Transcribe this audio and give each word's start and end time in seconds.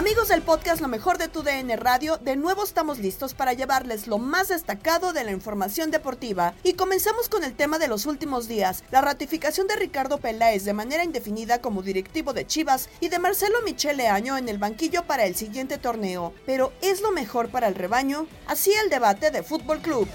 Amigos 0.00 0.28
del 0.28 0.40
podcast 0.40 0.80
Lo 0.80 0.88
mejor 0.88 1.18
de 1.18 1.28
tu 1.28 1.42
DN 1.42 1.76
Radio, 1.76 2.16
de 2.16 2.34
nuevo 2.34 2.64
estamos 2.64 3.00
listos 3.00 3.34
para 3.34 3.52
llevarles 3.52 4.06
lo 4.06 4.16
más 4.16 4.48
destacado 4.48 5.12
de 5.12 5.24
la 5.24 5.30
información 5.30 5.90
deportiva. 5.90 6.54
Y 6.62 6.72
comenzamos 6.72 7.28
con 7.28 7.44
el 7.44 7.54
tema 7.54 7.78
de 7.78 7.86
los 7.86 8.06
últimos 8.06 8.48
días, 8.48 8.82
la 8.90 9.02
ratificación 9.02 9.66
de 9.66 9.76
Ricardo 9.76 10.16
Peláez 10.16 10.64
de 10.64 10.72
manera 10.72 11.04
indefinida 11.04 11.60
como 11.60 11.82
directivo 11.82 12.32
de 12.32 12.46
Chivas 12.46 12.88
y 13.00 13.10
de 13.10 13.18
Marcelo 13.18 13.58
Michele 13.62 14.08
Año 14.08 14.38
en 14.38 14.48
el 14.48 14.56
banquillo 14.56 15.04
para 15.04 15.26
el 15.26 15.36
siguiente 15.36 15.76
torneo. 15.76 16.32
Pero 16.46 16.72
¿es 16.80 17.02
lo 17.02 17.12
mejor 17.12 17.50
para 17.50 17.68
el 17.68 17.74
rebaño? 17.74 18.26
Así 18.46 18.72
el 18.72 18.88
debate 18.88 19.30
de 19.30 19.42
Fútbol 19.42 19.80
Club. 19.80 20.08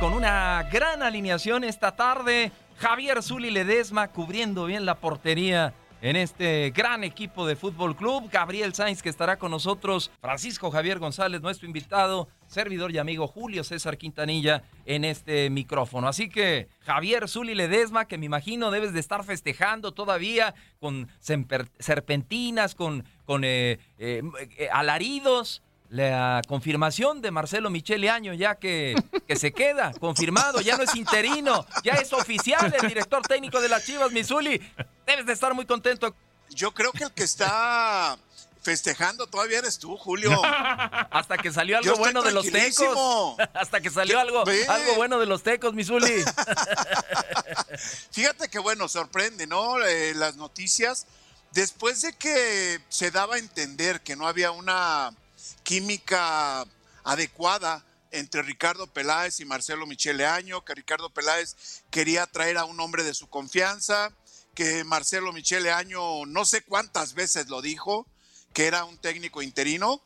Con 0.00 0.12
una 0.12 0.68
gran 0.70 1.02
alineación 1.02 1.64
esta 1.64 1.96
tarde, 1.96 2.52
Javier 2.76 3.22
Zuli 3.22 3.50
Ledesma 3.50 4.08
cubriendo 4.08 4.66
bien 4.66 4.84
la 4.84 4.96
portería 4.96 5.72
en 6.00 6.16
este 6.16 6.70
gran 6.70 7.04
equipo 7.04 7.46
de 7.46 7.56
Fútbol 7.56 7.96
Club. 7.96 8.28
Gabriel 8.30 8.74
Sainz 8.74 9.02
que 9.02 9.08
estará 9.08 9.38
con 9.38 9.50
nosotros, 9.50 10.10
Francisco 10.20 10.70
Javier 10.70 10.98
González, 10.98 11.40
nuestro 11.40 11.66
invitado, 11.66 12.28
servidor 12.46 12.92
y 12.92 12.98
amigo 12.98 13.26
Julio 13.26 13.64
César 13.64 13.96
Quintanilla 13.96 14.62
en 14.86 15.04
este 15.04 15.50
micrófono. 15.50 16.08
Así 16.08 16.28
que 16.28 16.68
Javier 16.80 17.28
Zuli 17.28 17.54
Ledesma, 17.54 18.06
que 18.06 18.18
me 18.18 18.26
imagino 18.26 18.70
debes 18.70 18.92
de 18.92 19.00
estar 19.00 19.24
festejando 19.24 19.92
todavía 19.92 20.54
con 20.80 21.08
serpentinas, 21.78 22.74
con, 22.74 23.04
con 23.24 23.44
eh, 23.44 23.78
eh, 23.98 24.22
eh, 24.58 24.68
alaridos 24.72 25.62
la 25.90 26.42
confirmación 26.48 27.20
de 27.22 27.30
Marcelo 27.30 27.70
Michele 27.70 28.10
Año, 28.10 28.34
ya 28.34 28.56
que, 28.56 28.96
que 29.28 29.36
se 29.36 29.52
queda 29.52 29.92
confirmado, 30.00 30.60
ya 30.60 30.76
no 30.76 30.82
es 30.82 30.94
interino, 30.96 31.64
ya 31.84 31.92
es 31.92 32.12
oficial 32.12 32.74
el 32.80 32.88
director 32.88 33.22
técnico 33.22 33.60
de 33.60 33.68
las 33.68 33.86
Chivas, 33.86 34.10
Misuli. 34.10 34.60
Debes 35.06 35.26
de 35.26 35.32
estar 35.32 35.54
muy 35.54 35.66
contento. 35.66 36.14
Yo 36.50 36.72
creo 36.72 36.92
que 36.92 37.04
el 37.04 37.12
que 37.12 37.24
está 37.24 38.18
festejando 38.62 39.26
todavía 39.26 39.58
eres 39.58 39.78
tú, 39.78 39.96
Julio. 39.96 40.40
Hasta 40.44 41.36
que 41.36 41.52
salió 41.52 41.78
algo 41.78 41.96
bueno 41.96 42.22
de 42.22 42.32
los 42.32 42.50
tecos. 42.50 43.36
Hasta 43.52 43.80
que 43.80 43.90
salió 43.90 44.18
algo, 44.18 44.44
algo 44.68 44.94
bueno 44.96 45.18
de 45.18 45.26
los 45.26 45.42
tecos, 45.42 45.74
Misuli. 45.74 46.24
Fíjate 48.10 48.48
que 48.48 48.58
bueno, 48.58 48.88
sorprende, 48.88 49.46
¿no? 49.46 49.82
Eh, 49.84 50.14
las 50.14 50.36
noticias. 50.36 51.06
Después 51.52 52.00
de 52.02 52.14
que 52.14 52.80
se 52.88 53.10
daba 53.10 53.36
a 53.36 53.38
entender 53.38 54.00
que 54.00 54.16
no 54.16 54.26
había 54.26 54.50
una 54.50 55.14
química 55.62 56.64
adecuada 57.04 57.84
entre 58.10 58.42
Ricardo 58.42 58.86
Peláez 58.86 59.40
y 59.40 59.44
Marcelo 59.44 59.86
Michele 59.86 60.24
Año, 60.24 60.64
que 60.64 60.74
Ricardo 60.74 61.10
Peláez 61.10 61.82
quería 61.90 62.26
traer 62.26 62.58
a 62.58 62.64
un 62.64 62.80
hombre 62.80 63.02
de 63.02 63.14
su 63.14 63.28
confianza, 63.28 64.12
que 64.54 64.84
Marcelo 64.84 65.32
Michele 65.32 65.70
Año 65.70 66.26
no 66.26 66.44
sé 66.44 66.62
cuántas 66.62 67.14
veces 67.14 67.48
lo 67.48 67.62
dijo, 67.62 68.06
que 68.52 68.66
era 68.66 68.84
un 68.84 68.98
técnico 68.98 69.42
interino, 69.42 70.00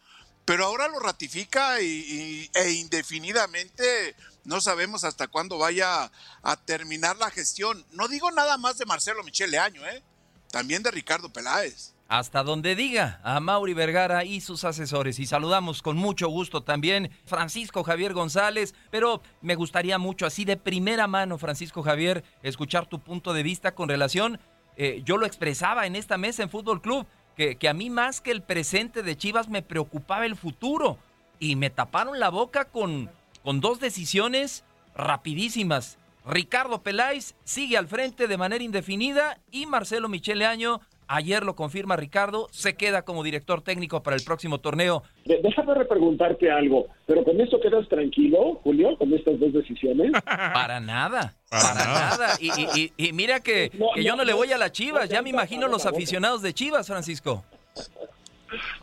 pero 0.44 0.64
ahora 0.64 0.88
lo 0.88 0.98
ratifica 0.98 1.80
y, 1.80 2.50
e 2.54 2.70
indefinidamente 2.70 4.16
no 4.44 4.60
sabemos 4.60 5.04
hasta 5.04 5.28
cuándo 5.28 5.58
vaya 5.58 6.10
a 6.42 6.56
terminar 6.64 7.18
la 7.18 7.30
gestión. 7.30 7.84
No 7.90 8.08
digo 8.08 8.30
nada 8.30 8.56
más 8.56 8.78
de 8.78 8.86
Marcelo 8.86 9.22
Michele 9.22 9.58
Año, 9.58 9.86
¿eh? 9.86 10.02
también 10.50 10.82
de 10.82 10.90
Ricardo 10.90 11.30
Peláez 11.30 11.92
hasta 12.08 12.42
donde 12.42 12.74
diga 12.74 13.20
a 13.22 13.38
Mauri 13.38 13.74
Vergara 13.74 14.24
y 14.24 14.40
sus 14.40 14.64
asesores. 14.64 15.18
Y 15.18 15.26
saludamos 15.26 15.82
con 15.82 15.96
mucho 15.96 16.28
gusto 16.28 16.62
también 16.62 17.10
Francisco 17.26 17.84
Javier 17.84 18.14
González, 18.14 18.74
pero 18.90 19.22
me 19.42 19.54
gustaría 19.54 19.98
mucho 19.98 20.24
así 20.24 20.46
de 20.46 20.56
primera 20.56 21.06
mano, 21.06 21.36
Francisco 21.36 21.82
Javier, 21.82 22.24
escuchar 22.42 22.86
tu 22.86 22.98
punto 22.98 23.34
de 23.34 23.42
vista 23.42 23.74
con 23.74 23.90
relación, 23.90 24.40
eh, 24.76 25.02
yo 25.04 25.18
lo 25.18 25.26
expresaba 25.26 25.86
en 25.86 25.96
esta 25.96 26.16
mesa 26.16 26.42
en 26.42 26.50
Fútbol 26.50 26.80
Club, 26.80 27.06
que, 27.36 27.56
que 27.56 27.68
a 27.68 27.74
mí 27.74 27.90
más 27.90 28.20
que 28.22 28.30
el 28.30 28.42
presente 28.42 29.02
de 29.02 29.16
Chivas 29.16 29.48
me 29.48 29.62
preocupaba 29.62 30.24
el 30.24 30.34
futuro 30.34 30.98
y 31.38 31.56
me 31.56 31.68
taparon 31.68 32.18
la 32.18 32.30
boca 32.30 32.64
con, 32.64 33.10
con 33.44 33.60
dos 33.60 33.80
decisiones 33.80 34.64
rapidísimas. 34.94 35.98
Ricardo 36.26 36.82
Peláez 36.82 37.34
sigue 37.44 37.76
al 37.76 37.86
frente 37.86 38.26
de 38.28 38.36
manera 38.36 38.64
indefinida 38.64 39.38
y 39.50 39.66
Marcelo 39.66 40.08
Michele 40.08 40.46
Año 40.46 40.80
Ayer 41.08 41.42
lo 41.42 41.56
confirma 41.56 41.96
Ricardo, 41.96 42.48
se 42.50 42.76
queda 42.76 43.02
como 43.02 43.22
director 43.22 43.62
técnico 43.62 44.02
para 44.02 44.14
el 44.14 44.22
próximo 44.22 44.60
torneo. 44.60 45.02
Déjame 45.24 45.74
repreguntarte 45.74 46.50
algo, 46.50 46.88
pero 47.06 47.24
con 47.24 47.40
esto 47.40 47.58
quedas 47.60 47.88
tranquilo, 47.88 48.60
Julio, 48.62 48.96
con 48.98 49.12
estas 49.14 49.40
dos 49.40 49.52
decisiones. 49.54 50.12
Para 50.24 50.80
nada, 50.80 51.34
para, 51.48 51.74
nada. 51.74 52.36
Y, 52.40 53.12
mira 53.12 53.40
que, 53.40 53.70
yo 53.96 54.16
no, 54.16 54.24
le 54.24 54.34
voy 54.34 54.52
a 54.52 54.58
la 54.58 54.70
Chivas, 54.70 55.08
ya 55.08 55.22
me 55.22 55.30
imagino 55.30 55.66
los 55.66 55.86
aficionados 55.86 56.42
de 56.42 56.52
Chivas, 56.52 56.86
Francisco. 56.86 57.42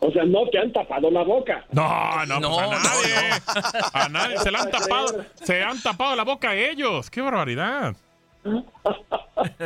O 0.00 0.10
sea, 0.10 0.24
no 0.24 0.48
te 0.50 0.58
han 0.58 0.72
tapado 0.72 1.10
la 1.10 1.22
boca. 1.22 1.64
No, 1.72 2.26
no, 2.26 2.40
pues 2.40 2.66
a 2.66 2.82
nadie. 2.82 3.92
A 3.92 4.08
nadie 4.08 4.38
se 4.38 4.50
le 4.50 4.58
han 4.58 4.70
tapado, 4.72 5.24
se 5.34 5.62
han 5.62 5.80
tapado 5.80 6.16
la 6.16 6.24
boca 6.24 6.50
a 6.50 6.56
ellos. 6.56 7.10
Qué 7.10 7.20
barbaridad. 7.20 7.94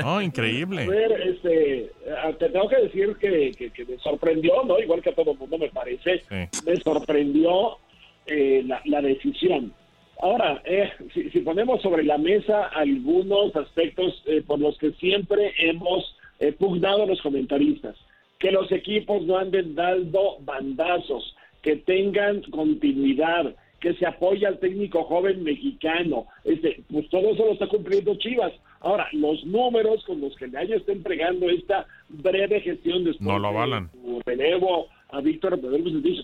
Oh, 0.04 0.20
increíble. 0.20 0.82
A 0.82 0.88
ver, 0.88 1.12
este, 1.12 1.90
te 2.38 2.48
tengo 2.48 2.68
que 2.68 2.76
decir 2.76 3.16
que, 3.16 3.72
me 3.88 3.98
sorprendió, 3.98 4.64
¿no? 4.64 4.78
Igual 4.78 5.02
que 5.02 5.10
a 5.10 5.14
todo 5.14 5.32
el 5.32 5.38
mundo 5.38 5.58
me 5.58 5.68
parece, 5.68 6.22
me 6.30 6.76
sorprendió 6.76 7.78
eh, 8.26 8.64
la, 8.84 9.02
decisión. 9.02 9.72
Ahora, 10.20 10.60
eh, 10.64 10.90
si, 11.14 11.40
ponemos 11.40 11.80
sobre 11.82 12.02
la 12.02 12.18
mesa 12.18 12.66
algunos 12.66 13.54
aspectos 13.56 14.22
eh, 14.26 14.42
por 14.46 14.58
los 14.58 14.76
que 14.78 14.92
siempre 14.92 15.52
hemos 15.58 16.16
pugnado 16.58 17.04
los 17.04 17.20
comentaristas, 17.20 17.96
que 18.38 18.50
los 18.50 18.72
equipos 18.72 19.22
no 19.22 19.36
anden 19.36 19.74
dando 19.74 20.38
bandazos, 20.40 21.36
que 21.60 21.76
tengan 21.76 22.40
continuidad, 22.50 23.54
que 23.80 23.94
se 23.94 24.06
apoya 24.06 24.48
al 24.48 24.58
técnico 24.58 25.04
joven 25.04 25.42
mexicano. 25.42 26.26
Este, 26.44 26.82
pues 26.90 27.08
todo 27.08 27.30
eso 27.30 27.46
lo 27.46 27.52
está 27.52 27.66
cumpliendo 27.66 28.14
Chivas. 28.16 28.52
Ahora, 28.80 29.08
los 29.12 29.44
números 29.44 30.02
con 30.04 30.20
los 30.20 30.34
que 30.36 30.46
año 30.56 30.76
está 30.76 30.92
entregando 30.92 31.50
esta 31.50 31.86
breve 32.08 32.60
gestión 32.60 33.04
después 33.04 33.20
No 33.26 33.38
lo 33.38 33.48
avalan. 33.48 33.90
de 33.92 34.00
su 34.00 34.22
relevo 34.24 34.88
a 35.10 35.20
Víctor 35.20 35.60
Pedro 35.60 35.78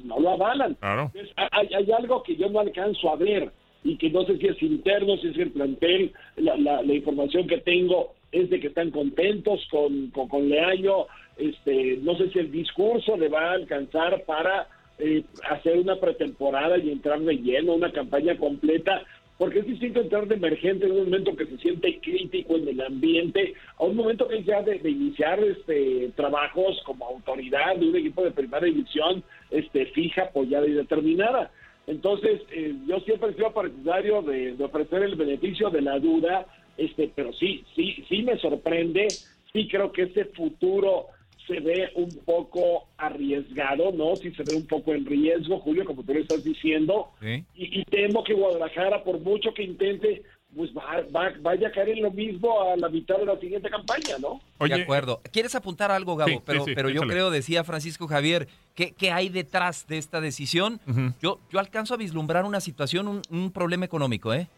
no 0.04 0.20
lo 0.20 0.30
avalan. 0.30 0.74
Claro. 0.74 1.10
Entonces, 1.14 1.34
hay, 1.52 1.68
hay 1.74 1.92
algo 1.92 2.22
que 2.22 2.36
yo 2.36 2.48
no 2.48 2.60
alcanzo 2.60 3.10
a 3.10 3.16
ver 3.16 3.50
y 3.84 3.96
que 3.96 4.10
no 4.10 4.24
sé 4.24 4.38
si 4.38 4.46
es 4.46 4.62
interno, 4.62 5.16
si 5.18 5.28
es 5.28 5.38
el 5.38 5.50
plantel, 5.50 6.12
la, 6.36 6.56
la, 6.56 6.82
la 6.82 6.94
información 6.94 7.46
que 7.46 7.58
tengo 7.58 8.14
es 8.32 8.50
de 8.50 8.58
que 8.60 8.68
están 8.68 8.90
contentos 8.90 9.66
con, 9.70 10.10
con, 10.10 10.28
con 10.28 10.48
Leaño, 10.48 11.06
este, 11.36 11.98
no 12.02 12.16
sé 12.16 12.30
si 12.30 12.38
el 12.38 12.50
discurso 12.50 13.16
le 13.16 13.28
va 13.28 13.50
a 13.50 13.52
alcanzar 13.52 14.24
para 14.24 14.68
eh, 14.98 15.22
hacer 15.50 15.78
una 15.78 15.96
pretemporada 15.96 16.78
y 16.78 16.90
entrar 16.90 17.20
de 17.20 17.36
lleno, 17.36 17.74
una 17.74 17.92
campaña 17.92 18.36
completa, 18.36 19.02
porque 19.38 19.58
es 19.58 19.66
distinto 19.66 20.00
entrar 20.00 20.26
de 20.26 20.36
emergente 20.36 20.86
en 20.86 20.92
un 20.92 21.04
momento 21.04 21.36
que 21.36 21.46
se 21.46 21.58
siente 21.58 21.98
crítico 22.00 22.56
en 22.56 22.68
el 22.68 22.80
ambiente, 22.80 23.54
a 23.78 23.84
un 23.84 23.96
momento 23.96 24.26
que 24.28 24.42
ya 24.42 24.62
de, 24.62 24.78
de 24.78 24.90
iniciar 24.90 25.38
este 25.40 26.10
trabajos 26.16 26.82
como 26.84 27.06
autoridad 27.06 27.76
de 27.76 27.88
un 27.88 27.96
equipo 27.96 28.22
de 28.22 28.30
primera 28.30 28.64
división 28.64 29.22
este 29.50 29.86
fija, 29.86 30.22
apoyada 30.22 30.66
y 30.66 30.72
determinada. 30.72 31.50
Entonces, 31.86 32.40
eh, 32.50 32.74
yo 32.86 32.98
siempre 33.00 33.30
he 33.30 33.34
sido 33.34 33.52
partidario 33.52 34.22
de, 34.22 34.56
de 34.56 34.64
ofrecer 34.64 35.02
el 35.02 35.14
beneficio 35.14 35.70
de 35.70 35.82
la 35.82 35.98
duda, 35.98 36.46
este, 36.76 37.10
pero 37.14 37.32
sí, 37.34 37.64
sí, 37.76 38.04
sí 38.08 38.22
me 38.22 38.36
sorprende, 38.38 39.06
sí 39.52 39.68
creo 39.68 39.92
que 39.92 40.02
ese 40.02 40.24
futuro 40.26 41.06
se 41.46 41.60
ve 41.60 41.90
un 41.94 42.16
poco 42.24 42.88
arriesgado, 42.98 43.92
¿no? 43.92 44.16
Sí 44.22 44.30
se 44.32 44.42
ve 44.42 44.54
un 44.54 44.66
poco 44.66 44.92
en 44.94 45.04
riesgo, 45.06 45.58
Julio, 45.60 45.84
como 45.84 46.02
tú 46.02 46.12
lo 46.14 46.20
estás 46.20 46.42
diciendo, 46.44 47.10
Sí. 47.20 47.44
y, 47.54 47.80
y 47.80 47.84
temo 47.84 48.24
que 48.24 48.34
Guadalajara, 48.34 49.02
por 49.04 49.20
mucho 49.20 49.52
que 49.54 49.62
intente, 49.62 50.22
pues 50.54 50.70
va, 50.76 51.02
va- 51.14 51.34
vaya 51.40 51.68
a 51.68 51.70
caer 51.72 51.90
en 51.90 52.02
lo 52.02 52.10
mismo 52.10 52.62
a 52.62 52.76
la 52.76 52.88
mitad 52.88 53.18
de 53.18 53.26
la 53.26 53.38
siguiente 53.38 53.68
campaña, 53.68 54.16
¿no? 54.18 54.40
de 54.66 54.74
acuerdo. 54.82 55.20
¿Quieres 55.32 55.54
apuntar 55.54 55.90
algo, 55.90 56.16
Gabo? 56.16 56.30
Sí, 56.30 56.40
pero 56.46 56.64
sí, 56.64 56.72
pero 56.74 56.88
yo 56.88 57.02
creo, 57.02 57.30
decía 57.30 57.62
Francisco 57.62 58.06
Javier, 58.08 58.48
¿qué, 58.74 58.92
qué 58.92 59.10
hay 59.12 59.28
detrás 59.28 59.86
de 59.86 59.98
esta 59.98 60.20
decisión? 60.20 60.80
Yo, 61.20 61.40
yo 61.50 61.58
alcanzo 61.58 61.94
a 61.94 61.96
vislumbrar 61.98 62.44
una 62.44 62.60
situación, 62.60 63.06
un, 63.08 63.22
un 63.30 63.50
problema 63.52 63.84
económico, 63.84 64.32
¿eh? 64.32 64.48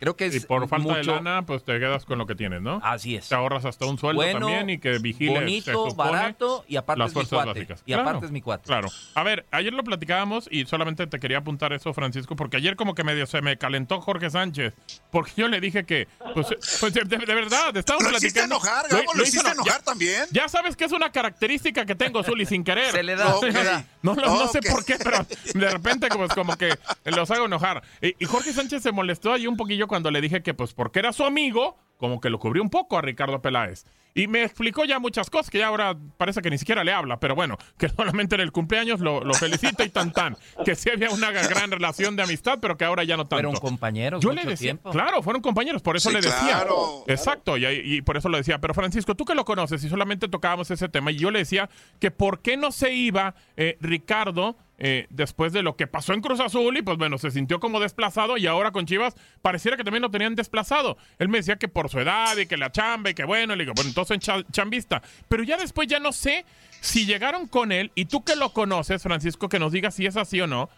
Creo 0.00 0.16
que 0.16 0.26
es 0.26 0.34
Y 0.36 0.40
por 0.40 0.68
falta 0.68 0.96
de 0.96 1.04
lana, 1.04 1.46
pues 1.46 1.64
te 1.64 1.78
quedas 1.78 2.04
con 2.04 2.18
lo 2.18 2.26
que 2.26 2.34
tienes, 2.34 2.60
¿no? 2.62 2.80
Así 2.82 3.16
es. 3.16 3.28
Te 3.28 3.34
ahorras 3.34 3.64
hasta 3.64 3.86
un 3.86 3.98
sueldo 3.98 4.22
Bueno, 4.22 4.40
también 4.40 4.70
y 4.70 4.78
que 4.78 4.98
vigiles, 4.98 5.34
bonito, 5.40 5.90
supone, 5.90 6.10
barato 6.10 6.64
y 6.68 6.76
aparte 6.76 6.98
las 6.98 7.08
es 7.10 7.12
mi 7.12 7.14
fuerzas 7.22 7.44
cuate. 7.44 7.60
básicas. 7.60 7.82
Y 7.86 7.92
Claro, 7.92 8.02
aparte 8.08 8.26
es 8.26 8.32
mi 8.32 8.40
cuate. 8.42 8.64
Claro. 8.66 8.88
A 9.14 9.22
ver, 9.22 9.46
ayer 9.50 9.72
lo 9.72 9.82
platicábamos 9.84 10.48
y 10.50 10.64
solamente 10.66 11.06
te 11.06 11.18
quería 11.20 11.38
apuntar 11.38 11.72
eso, 11.72 11.92
Francisco, 11.94 12.36
porque 12.36 12.56
ayer 12.56 12.76
como 12.76 12.94
que 12.94 13.04
medio 13.04 13.26
se 13.26 13.40
me 13.42 13.56
calentó 13.56 14.00
Jorge 14.00 14.30
Sánchez, 14.30 14.74
porque 15.10 15.32
yo 15.36 15.48
le 15.48 15.60
dije 15.60 15.84
que, 15.84 16.08
pues, 16.34 16.48
pues, 16.80 16.92
de, 16.94 17.02
de- 17.04 17.18
de 17.24 17.34
verdad, 17.34 17.76
estábamos 17.76 18.10
Lo 18.10 18.18
hiciste 18.18 18.40
platicando. 18.40 18.56
enojar, 18.56 18.88
Gabo, 18.90 19.14
lo 19.14 19.22
hiciste 19.22 19.40
eno- 19.48 19.52
enojar 19.62 19.78
ya- 19.80 19.84
también. 19.84 20.24
Ya 20.30 20.48
sabes 20.48 20.76
que 20.76 20.84
es 20.84 20.92
una 20.92 21.10
característica 21.12 21.86
que 21.86 21.94
tengo, 21.94 22.22
Zuli, 22.22 22.46
sin 22.46 22.64
querer. 22.64 22.90
Se 22.92 23.02
le 23.02 23.16
da, 23.16 23.38
se 23.38 23.50
le 23.50 23.64
da. 23.64 23.84
No, 24.02 24.14
no, 24.14 24.22
no 24.26 24.48
sé 24.48 24.60
por 24.62 24.84
qué, 24.84 24.96
pero 25.02 25.26
de 25.54 25.70
repente 25.70 26.08
pues, 26.14 26.32
como 26.34 26.56
que 26.56 26.76
los 27.04 27.30
hago 27.30 27.46
enojar. 27.46 27.82
Y, 28.02 28.14
y 28.18 28.26
Jorge 28.26 28.52
Sánchez 28.52 28.82
se 28.82 28.92
molestó 28.92 29.32
ahí 29.32 29.46
un 29.46 29.56
poquillo 29.56 29.83
cuando 29.86 30.10
le 30.10 30.20
dije 30.20 30.42
que 30.42 30.54
pues 30.54 30.72
porque 30.74 30.98
era 31.00 31.12
su 31.12 31.24
amigo, 31.24 31.76
como 31.98 32.20
que 32.20 32.30
lo 32.30 32.38
cubrió 32.38 32.62
un 32.62 32.70
poco 32.70 32.98
a 32.98 33.02
Ricardo 33.02 33.40
Peláez. 33.40 33.84
Y 34.16 34.28
me 34.28 34.44
explicó 34.44 34.84
ya 34.84 35.00
muchas 35.00 35.28
cosas 35.28 35.50
que 35.50 35.58
ya 35.58 35.66
ahora 35.66 35.96
parece 36.16 36.40
que 36.40 36.48
ni 36.48 36.56
siquiera 36.56 36.84
le 36.84 36.92
habla, 36.92 37.18
pero 37.18 37.34
bueno, 37.34 37.58
que 37.76 37.88
solamente 37.96 38.36
en 38.36 38.42
el 38.42 38.52
cumpleaños 38.52 39.00
lo, 39.00 39.24
lo 39.24 39.34
felicita 39.34 39.84
y 39.84 39.88
tan 39.88 40.12
tan. 40.12 40.36
Que 40.64 40.76
sí 40.76 40.88
había 40.88 41.10
una 41.10 41.32
gran 41.32 41.70
relación 41.72 42.14
de 42.14 42.22
amistad, 42.22 42.58
pero 42.62 42.76
que 42.76 42.84
ahora 42.84 43.02
ya 43.02 43.16
no 43.16 43.24
tanto. 43.26 43.42
Fueron 43.48 43.60
compañeros 43.60 44.22
Yo 44.22 44.28
mucho 44.30 44.42
le 44.44 44.50
decía, 44.50 44.66
tiempo. 44.68 44.90
claro, 44.90 45.20
fueron 45.22 45.42
compañeros, 45.42 45.82
por 45.82 45.96
eso 45.96 46.10
Sí, 46.10 46.14
le 46.14 46.20
decía. 46.22 46.38
claro. 46.60 47.02
Exacto, 47.08 47.56
y, 47.56 47.64
y 47.66 48.02
por 48.02 48.16
eso 48.16 48.28
lo 48.28 48.36
decía. 48.38 48.60
Pero 48.60 48.72
Francisco, 48.72 49.16
tú 49.16 49.24
que 49.24 49.34
lo 49.34 49.44
conoces 49.44 49.82
y 49.82 49.88
solamente 49.88 50.28
tocábamos 50.28 50.70
ese 50.70 50.88
tema, 50.88 51.10
y 51.10 51.16
yo 51.16 51.32
le 51.32 51.40
decía 51.40 51.68
que 51.98 52.12
por 52.12 52.40
qué 52.40 52.56
no 52.56 52.70
se 52.70 52.92
iba 52.94 53.34
eh, 53.56 53.78
Ricardo 53.80 54.56
eh, 54.78 55.06
después 55.10 55.52
de 55.52 55.62
lo 55.62 55.76
que 55.76 55.86
pasó 55.86 56.12
en 56.14 56.20
Cruz 56.20 56.40
Azul 56.40 56.76
y 56.76 56.82
pues 56.82 56.98
bueno, 56.98 57.16
se 57.18 57.30
sintió 57.30 57.60
como 57.60 57.78
desplazado 57.80 58.36
y 58.36 58.46
ahora 58.46 58.72
con 58.72 58.86
Chivas 58.86 59.14
pareciera 59.40 59.76
que 59.76 59.84
también 59.84 60.02
lo 60.02 60.10
tenían 60.10 60.34
desplazado. 60.34 60.96
Él 61.18 61.28
me 61.28 61.38
decía 61.38 61.56
que 61.56 61.68
por 61.68 61.88
su 61.88 62.00
edad 62.00 62.36
y 62.36 62.46
que 62.46 62.56
la 62.56 62.72
chamba 62.72 63.10
y 63.10 63.14
que 63.14 63.24
bueno, 63.24 63.54
le 63.54 63.64
digo, 63.64 63.74
bueno, 63.74 63.88
entonces 63.90 64.14
en 64.16 64.20
cha- 64.20 64.44
chambista. 64.50 65.02
Pero 65.28 65.42
ya 65.44 65.56
después 65.56 65.86
ya 65.88 66.00
no 66.00 66.12
sé 66.12 66.44
si 66.80 67.06
llegaron 67.06 67.46
con 67.46 67.70
él 67.72 67.92
y 67.94 68.06
tú 68.06 68.24
que 68.24 68.34
lo 68.36 68.52
conoces, 68.52 69.02
Francisco, 69.02 69.48
que 69.48 69.58
nos 69.58 69.72
digas 69.72 69.94
si 69.94 70.06
es 70.06 70.16
así 70.16 70.40
o 70.40 70.46
no. 70.46 70.68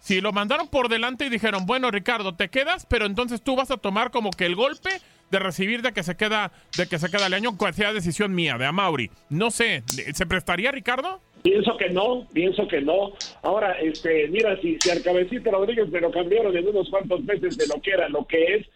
Si 0.00 0.20
lo 0.20 0.32
mandaron 0.32 0.68
por 0.68 0.88
delante 0.88 1.24
y 1.26 1.30
dijeron, 1.30 1.66
bueno, 1.66 1.90
Ricardo, 1.90 2.34
te 2.34 2.48
quedas, 2.48 2.86
pero 2.86 3.06
entonces 3.06 3.42
tú 3.42 3.56
vas 3.56 3.70
a 3.70 3.76
tomar 3.76 4.10
como 4.10 4.30
que 4.30 4.44
el 4.46 4.54
golpe 4.54 4.90
de 5.30 5.38
recibir 5.40 5.82
de 5.82 5.92
que 5.92 6.02
se 6.04 6.16
queda, 6.16 6.52
de 6.76 6.86
que 6.86 6.98
se 7.00 7.10
queda 7.10 7.26
el 7.26 7.34
año, 7.34 7.56
cual 7.56 7.74
sea 7.74 7.92
decisión 7.92 8.32
mía, 8.34 8.58
de 8.58 8.66
Amauri. 8.66 9.10
No 9.30 9.50
sé, 9.50 9.82
¿se 10.14 10.26
prestaría 10.26 10.70
Ricardo? 10.70 11.20
Pienso 11.46 11.76
que 11.76 11.88
no, 11.90 12.26
pienso 12.32 12.66
que 12.66 12.80
no. 12.80 13.12
Ahora, 13.42 13.72
este, 13.80 14.26
mira, 14.28 14.60
si, 14.60 14.76
si 14.80 14.90
al 14.90 15.02
cabecita 15.02 15.50
Rodríguez 15.52 15.88
me 15.90 16.00
lo 16.00 16.10
cambiaron 16.10 16.56
en 16.56 16.66
unos 16.68 16.88
cuantos 16.90 17.22
meses 17.24 17.56
de 17.56 17.66
lo 17.68 17.80
que 17.80 17.90
era, 17.92 18.08
lo 18.08 18.26
que 18.26 18.54
es, 18.56 18.66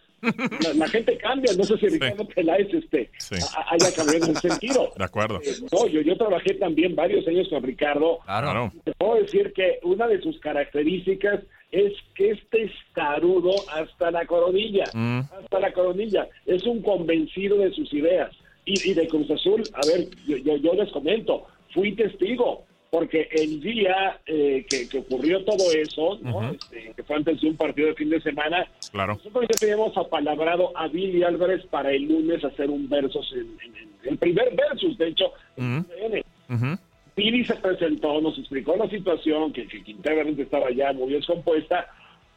la, 0.63 0.73
la 0.75 0.87
gente 0.87 1.17
cambia. 1.17 1.51
No 1.57 1.63
sé 1.63 1.77
si 1.79 1.87
Ricardo 1.89 2.25
Peláez 2.27 2.73
este, 2.73 3.09
Sí. 3.17 3.35
a- 3.57 3.73
haya 3.73 3.93
cambiado 3.93 4.27
en 4.27 4.35
sentido. 4.35 4.91
De 4.95 5.03
acuerdo. 5.03 5.39
Eh, 5.43 5.51
no, 5.71 5.87
yo, 5.87 6.01
yo 6.01 6.15
trabajé 6.15 6.53
también 6.53 6.95
varios 6.95 7.27
años 7.27 7.47
con 7.49 7.61
Ricardo. 7.63 8.19
Claro. 8.25 8.71
Te 8.85 8.93
puedo 8.93 9.15
decir 9.15 9.51
que 9.53 9.79
una 9.83 10.07
de 10.07 10.21
sus 10.21 10.39
características 10.39 11.41
es 11.71 11.93
que 12.15 12.31
este 12.31 12.63
estarudo 12.65 13.51
hasta 13.73 14.11
la 14.11 14.25
coronilla, 14.25 14.83
Mm. 14.93 15.19
hasta 15.41 15.59
la 15.59 15.73
coronilla, 15.73 16.27
es 16.45 16.63
un 16.65 16.81
convencido 16.81 17.57
de 17.57 17.71
sus 17.73 17.91
ideas. 17.93 18.31
Y, 18.63 18.91
y 18.91 18.93
de 18.93 19.07
Cruz 19.07 19.29
Azul, 19.31 19.63
a 19.73 19.81
ver, 19.87 20.07
yo, 20.27 20.37
yo, 20.37 20.55
yo 20.57 20.73
les 20.75 20.91
comento, 20.91 21.47
fui 21.73 21.93
testigo, 21.93 22.65
porque 22.89 23.29
el 23.31 23.61
día 23.61 24.19
eh, 24.25 24.65
que, 24.69 24.87
que 24.89 24.97
ocurrió 24.99 25.43
todo 25.45 25.71
eso, 25.71 26.19
¿no? 26.21 26.51
Este, 26.51 26.91
que 26.95 27.03
fue 27.03 27.15
antes 27.15 27.39
de 27.39 27.47
un 27.49 27.55
partido 27.55 27.87
de 27.87 27.95
fin 27.95 28.09
de 28.09 28.19
semana, 28.21 28.67
Claro. 28.91 29.13
nosotros 29.15 29.45
ya 29.49 29.57
teníamos 29.59 29.95
apalabrado 29.97 30.75
a 30.77 30.87
Billy 30.89 31.23
Álvarez 31.23 31.65
para 31.67 31.91
el 31.91 32.03
lunes 32.03 32.43
hacer 32.43 32.69
un 32.69 32.89
versus, 32.89 33.31
en, 33.33 33.39
en- 33.63 33.75
en- 33.77 33.91
el 34.03 34.17
primer 34.17 34.53
versus, 34.55 34.97
de 34.97 35.07
hecho, 35.09 35.31
en. 35.57 35.83
TUDN. 35.85 36.23
Ujú. 36.49 36.77
Piri 37.15 37.45
se 37.45 37.55
presentó, 37.55 38.19
nos 38.19 38.37
explicó 38.39 38.75
la 38.75 38.89
situación, 38.89 39.53
que, 39.53 39.67
que 39.67 39.83
Quintana 39.83 40.21
estaba 40.37 40.71
ya 40.71 40.91
muy 40.93 41.11
descompuesta, 41.13 41.87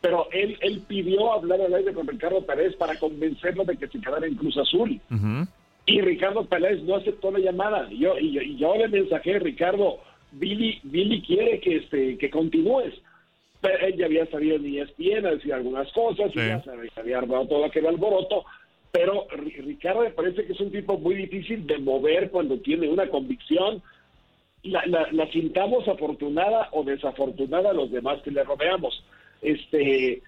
pero 0.01 0.29
él, 0.33 0.57
él 0.61 0.83
pidió 0.87 1.33
hablar 1.33 1.61
al 1.63 1.75
aire 1.75 1.93
con 1.95 2.07
Ricardo 2.07 2.45
Pérez 2.45 2.77
para 2.77 2.97
convencerlo 2.99 3.65
de 3.65 3.77
que 3.77 3.89
se 3.89 3.99
quedara 4.01 4.27
en 4.27 4.35
Cruz 4.35 4.57
Azul. 4.59 5.01
Y 5.87 6.01
Ricardo 6.01 6.45
Pérez 6.47 6.83
no 6.83 6.97
aceptó 6.97 7.31
la 7.31 7.39
llamada. 7.41 7.89
Y 7.91 7.99
yo, 7.99 8.19
y 8.19 8.33
yo, 8.33 8.41
y 8.43 8.57
yo 8.57 8.75
le 8.77 8.89
mensajé, 8.89 9.39
Ricardo, 9.39 9.99
Billy, 10.33 10.81
Billy 10.85 11.21
quiere 11.23 11.61
que, 11.61 11.77
este, 11.77 12.17
que 12.19 12.31
continúes. 12.31 12.95
Pero 13.61 13.87
él 13.87 13.97
ya 13.97 14.07
había 14.07 14.27
salido 14.27 14.57
en 14.57 14.67
ESPN 14.67 15.27
a 15.27 15.31
decir 15.33 15.53
algunas 15.55 15.91
cosas, 15.93 16.31
Sí. 16.33 16.39
y 16.41 16.49
ya 16.49 16.63
se 16.63 17.01
había- 17.01 17.19
armado 17.19 17.47
todo 17.47 17.65
aquel 17.65 17.87
alboroto. 17.87 18.45
Pero 18.93 19.27
Ri- 19.29 19.57
Ricardo 19.65 20.01
me 20.03 20.11
parece 20.11 20.45
que 20.47 20.53
es 20.53 20.61
un 20.61 20.71
tipo 20.71 20.97
muy 20.99 21.15
difícil 21.17 21.67
de 21.67 21.79
mover 21.79 22.31
cuando 22.31 22.59
tiene 22.59 22.89
una 22.89 23.09
convicción. 23.09 23.83
La, 24.63 24.85
la, 24.87 25.09
la 25.13 25.27
sintamos 25.31 25.87
afortunada 25.89 26.69
o 26.73 26.85
desafortunada 26.85 27.71
a 27.71 27.75
los 27.75 27.91
demás 27.91 28.23
que 28.23 28.31
le 28.31 28.43
rodeamos. 28.45 29.03
Este, 29.43 30.23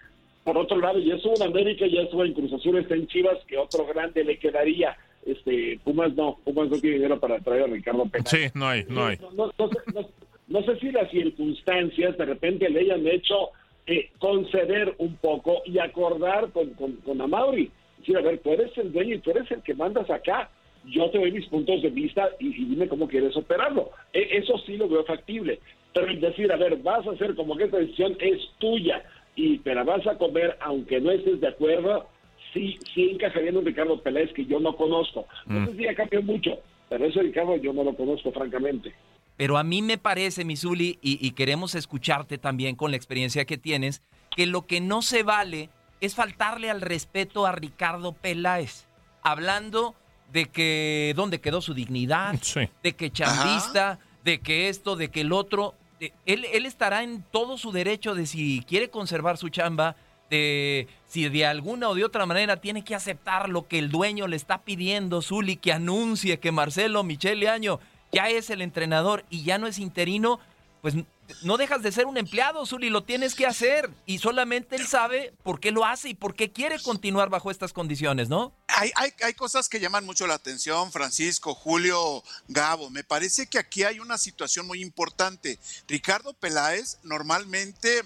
por 0.45 0.59
otro 0.59 0.79
lado, 0.79 0.99
ya 0.99 1.15
estuvo 1.15 1.35
en 1.37 1.43
América, 1.51 1.87
ya 1.87 2.03
estuvo 2.03 2.25
en 2.25 2.35
Cruz 2.35 2.53
Azul, 2.53 2.77
está 2.79 2.95
en 2.95 3.07
Chivas, 3.07 3.39
que 3.47 3.57
otro 3.57 3.87
grande 3.87 4.25
le 4.25 4.39
quedaría. 4.39 4.97
Este, 5.27 5.79
Pumas 5.85 6.15
no, 6.15 6.39
Pumas 6.45 6.71
no 6.71 6.79
tiene 6.79 6.97
dinero 6.97 7.19
para 7.21 7.39
traer 7.41 7.65
a 7.65 7.67
Ricardo 7.67 8.07
Peláez. 8.07 8.29
Sí, 8.31 8.47
no 8.55 8.69
hay, 8.69 8.85
no 8.89 9.07
hay. 9.07 9.19
No, 9.19 9.31
no- 9.33 9.53
no 9.59 9.69
sé, 9.69 9.79
no- 9.95 10.09
no 10.49 10.63
sé 10.63 10.79
si 10.79 10.91
las 10.93 11.11
circunstancias 11.11 12.17
de 12.17 12.25
repente 12.25 12.71
le 12.71 12.81
hayan 12.81 13.07
hecho 13.07 13.51
eh, 13.89 14.11
conceder 14.19 14.95
un 14.99 15.17
poco 15.17 15.63
y 15.65 15.79
acordar 15.79 16.51
con, 16.53 16.71
con, 16.71 16.93
con 16.97 17.21
Amauri. 17.21 17.71
Decir, 17.99 18.17
a 18.17 18.21
ver, 18.21 18.39
tú 18.39 18.53
eres 18.53 18.77
el 18.79 18.93
dueño 18.93 19.15
y 19.17 19.19
tú 19.21 19.31
eres 19.33 19.51
el 19.51 19.63
que 19.63 19.75
mandas 19.75 20.09
acá. 20.11 20.51
Yo 20.85 21.11
te 21.11 21.19
doy 21.19 21.33
mis 21.33 21.47
puntos 21.47 21.83
de 21.83 21.91
vista 21.91 22.29
y, 22.41 22.49
y 22.49 22.65
dime 22.67 22.89
cómo 22.89 23.09
quieres 23.09 23.37
operarlo. 23.37 23.91
E- 24.13 24.39
eso 24.39 24.57
sí 24.67 24.77
lo 24.77 24.89
veo 24.89 25.05
factible. 25.05 25.59
Pero 25.93 26.15
decir, 26.21 26.51
a 26.53 26.57
ver, 26.57 26.77
vas 26.79 27.07
a 27.07 27.13
hacer 27.13 27.35
como 27.35 27.57
que 27.57 27.65
esta 27.65 27.79
decisión 27.79 28.17
es 28.21 28.39
tuya 28.59 29.03
y 29.35 29.59
te 29.59 29.75
la 29.75 29.83
vas 29.85 30.07
a 30.07 30.17
comer 30.19 30.57
aunque 30.61 31.01
no 31.01 31.11
estés 31.11 31.41
de 31.41 31.49
acuerdo, 31.49 32.09
sí, 32.57 32.79
sí 32.95 33.11
encajaría 33.13 33.51
en 33.51 33.59
un 33.59 33.67
Ricardo 33.67 34.01
Peláez 34.03 34.33
que 34.33 34.45
yo 34.47 34.59
no 34.61 34.75
conozco. 34.77 35.27
No 35.47 35.67
sé 35.67 35.77
si 35.77 35.83
ya 35.85 35.95
cambió 35.95 36.23
mucho, 36.23 36.59
pero 36.89 37.05
ese 37.07 37.21
Ricardo 37.23 37.57
yo 37.57 37.73
no 37.73 37.85
lo 37.85 37.95
conozco, 37.95 38.33
francamente. 38.33 38.95
Pero 39.37 39.59
a 39.59 39.65
mí 39.65 39.83
me 39.83 39.99
parece, 39.99 40.45
Misuli, 40.45 40.99
y, 41.03 41.25
y 41.27 41.33
queremos 41.33 41.75
escucharte 41.75 42.39
también 42.39 42.75
con 42.75 42.91
la 42.91 42.97
experiencia 42.97 43.45
que 43.45 43.59
tienes, 43.59 44.03
que 44.35 44.47
lo 44.47 44.67
que 44.67 44.81
no 44.81 45.03
se 45.03 45.23
vale 45.23 45.69
es 46.01 46.15
faltarle 46.15 46.71
al 46.71 46.81
respeto 46.81 47.45
a 47.47 47.53
Ricardo 47.53 48.13
Peláez, 48.13 48.87
hablando 49.23 49.95
de 50.33 50.47
que 50.47 51.13
dónde 51.17 51.41
quedó 51.41 51.61
su 51.61 51.75
dignidad, 51.75 52.35
Sí. 52.41 52.61
de 52.83 52.93
que 52.95 53.11
chambista, 53.11 53.99
de 54.25 54.41
que 54.41 54.69
esto, 54.69 54.97
de 54.97 55.09
que 55.11 55.21
el 55.21 55.33
otro. 55.33 55.75
él, 56.27 56.45
él 56.53 56.67
estará 56.67 57.03
en 57.03 57.23
todo 57.31 57.57
su 57.59 57.73
derecho 57.73 58.15
de 58.15 58.27
si 58.27 58.63
quiere 58.67 58.91
conservar 58.91 59.37
su 59.39 59.49
chamba, 59.51 59.97
de 60.31 60.89
si 61.09 61.29
de 61.29 61.47
alguna 61.47 61.89
o 61.89 61.95
de 61.95 62.05
otra 62.05 62.27
manera 62.27 62.61
tiene 62.61 62.85
que 62.85 62.95
aceptar 62.95 63.49
lo 63.49 63.69
que 63.69 63.79
el 63.79 63.91
dueño 63.91 64.27
le 64.27 64.37
está 64.37 64.63
pidiendo, 64.63 65.23
Zuli, 65.23 65.57
que 65.57 65.73
anuncie 65.73 66.39
que 66.39 66.53
Marcelo 66.53 67.05
Michele 67.05 67.49
Año 67.49 67.81
ya 68.13 68.29
es 68.29 68.51
el 68.51 68.63
entrenador 68.63 69.25
y 69.31 69.45
ya 69.45 69.59
no 69.59 69.67
es 69.67 69.79
interino, 69.79 70.41
pues 70.83 70.95
no 71.43 71.57
dejas 71.57 71.83
de 71.83 71.93
ser 71.93 72.07
un 72.07 72.17
empleado, 72.17 72.65
Zuli, 72.67 72.91
lo 72.91 73.05
tienes 73.05 73.35
que 73.35 73.47
hacer. 73.47 73.91
Y 74.07 74.19
solamente 74.19 74.77
él 74.77 74.87
sabe 74.87 75.35
por 75.43 75.61
qué 75.61 75.71
lo 75.71 75.85
hace 75.85 76.11
y 76.11 76.15
por 76.15 76.35
qué 76.35 76.53
quiere 76.53 76.81
continuar 76.81 77.29
bajo 77.29 77.51
estas 77.51 77.73
condiciones, 77.73 78.29
¿no? 78.29 78.53
Hay, 78.69 78.93
hay, 78.95 79.11
hay, 79.23 79.35
cosas 79.35 79.69
que 79.69 79.81
llaman 79.81 80.05
mucho 80.05 80.27
la 80.27 80.35
atención, 80.35 80.93
Francisco, 80.93 81.55
Julio, 81.55 82.23
Gabo. 82.49 82.91
Me 82.91 83.05
parece 83.05 83.47
que 83.47 83.59
aquí 83.59 83.83
hay 83.83 84.01
una 84.01 84.19
situación 84.19 84.67
muy 84.67 84.83
importante. 84.83 85.59
Ricardo 85.89 86.35
Peláez 86.35 86.99
normalmente 87.03 88.03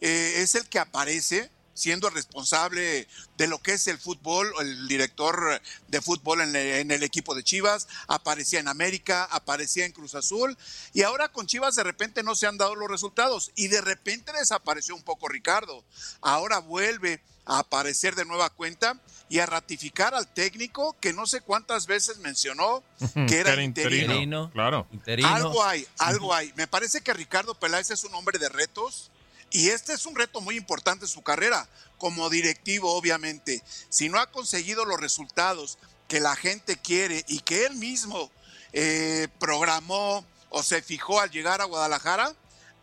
eh, 0.00 0.34
es 0.38 0.54
el 0.54 0.68
que 0.68 0.78
aparece 0.78 1.50
siendo 1.74 2.10
responsable 2.10 3.06
de 3.36 3.46
lo 3.46 3.58
que 3.58 3.72
es 3.72 3.86
el 3.86 3.98
fútbol, 3.98 4.52
el 4.60 4.88
director 4.88 5.60
de 5.88 6.00
fútbol 6.00 6.40
en, 6.40 6.90
el 6.90 7.02
equipo 7.02 7.34
de 7.34 7.42
Chivas, 7.42 7.88
aparecía 8.08 8.60
en 8.60 8.68
América, 8.68 9.24
aparecía 9.24 9.86
en 9.86 9.92
Cruz 9.92 10.14
Azul, 10.14 10.56
y 10.92 11.02
ahora 11.02 11.28
con 11.28 11.46
Chivas 11.46 11.74
de 11.76 11.84
repente 11.84 12.22
no 12.22 12.34
se 12.34 12.46
han 12.46 12.58
dado 12.58 12.74
los 12.74 12.90
resultados, 12.90 13.50
y 13.54 13.68
de 13.68 13.80
repente 13.80 14.32
desapareció 14.32 14.94
un 14.94 15.02
poco 15.02 15.28
Ricardo. 15.28 15.84
Ahora 16.20 16.58
vuelve 16.58 17.20
a 17.44 17.60
aparecer 17.60 18.14
de 18.14 18.24
nueva 18.24 18.50
cuenta 18.50 19.00
y 19.28 19.38
a 19.38 19.46
ratificar 19.46 20.14
al 20.14 20.28
técnico 20.28 20.96
que 21.00 21.12
no 21.12 21.26
sé 21.26 21.40
cuántas 21.40 21.86
veces 21.86 22.18
mencionó 22.18 22.84
que 23.26 23.38
era, 23.38 23.60
interino. 23.62 24.50
Claro. 24.52 24.86
Algo 25.24 25.64
hay, 25.64 25.86
algo 25.98 26.34
hay. 26.34 26.52
Me 26.54 26.66
parece 26.66 27.00
que 27.00 27.12
Ricardo 27.12 27.54
Peláez 27.54 27.90
es 27.90 28.04
un 28.04 28.14
hombre 28.14 28.38
de 28.38 28.48
retos 28.48 29.10
y 29.52 29.68
este 29.68 29.92
es 29.92 30.06
un 30.06 30.16
reto 30.16 30.40
muy 30.40 30.56
importante 30.56 31.04
en 31.04 31.10
su 31.10 31.22
carrera, 31.22 31.68
como 31.98 32.30
directivo, 32.30 32.94
obviamente. 32.94 33.62
Si 33.90 34.08
no 34.08 34.18
ha 34.18 34.30
conseguido 34.30 34.84
los 34.84 35.00
resultados 35.00 35.78
que 36.08 36.20
la 36.20 36.34
gente 36.36 36.76
quiere 36.76 37.24
y 37.28 37.40
que 37.40 37.66
él 37.66 37.76
mismo 37.76 38.30
eh, 38.72 39.28
programó 39.38 40.24
o 40.48 40.62
se 40.62 40.82
fijó 40.82 41.20
al 41.20 41.30
llegar 41.30 41.60
a 41.60 41.66
Guadalajara, 41.66 42.34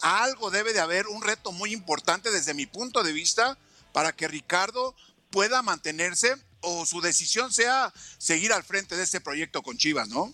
algo 0.01 0.51
debe 0.51 0.73
de 0.73 0.79
haber, 0.79 1.07
un 1.07 1.21
reto 1.21 1.51
muy 1.51 1.73
importante 1.73 2.31
desde 2.31 2.53
mi 2.53 2.65
punto 2.65 3.03
de 3.03 3.11
vista 3.11 3.57
para 3.91 4.13
que 4.13 4.27
Ricardo 4.27 4.95
pueda 5.31 5.61
mantenerse 5.61 6.35
o 6.61 6.85
su 6.85 7.01
decisión 7.01 7.51
sea 7.51 7.93
seguir 8.17 8.53
al 8.53 8.63
frente 8.63 8.95
de 8.95 9.03
este 9.03 9.21
proyecto 9.21 9.61
con 9.61 9.77
Chivas, 9.77 10.07
¿no? 10.07 10.33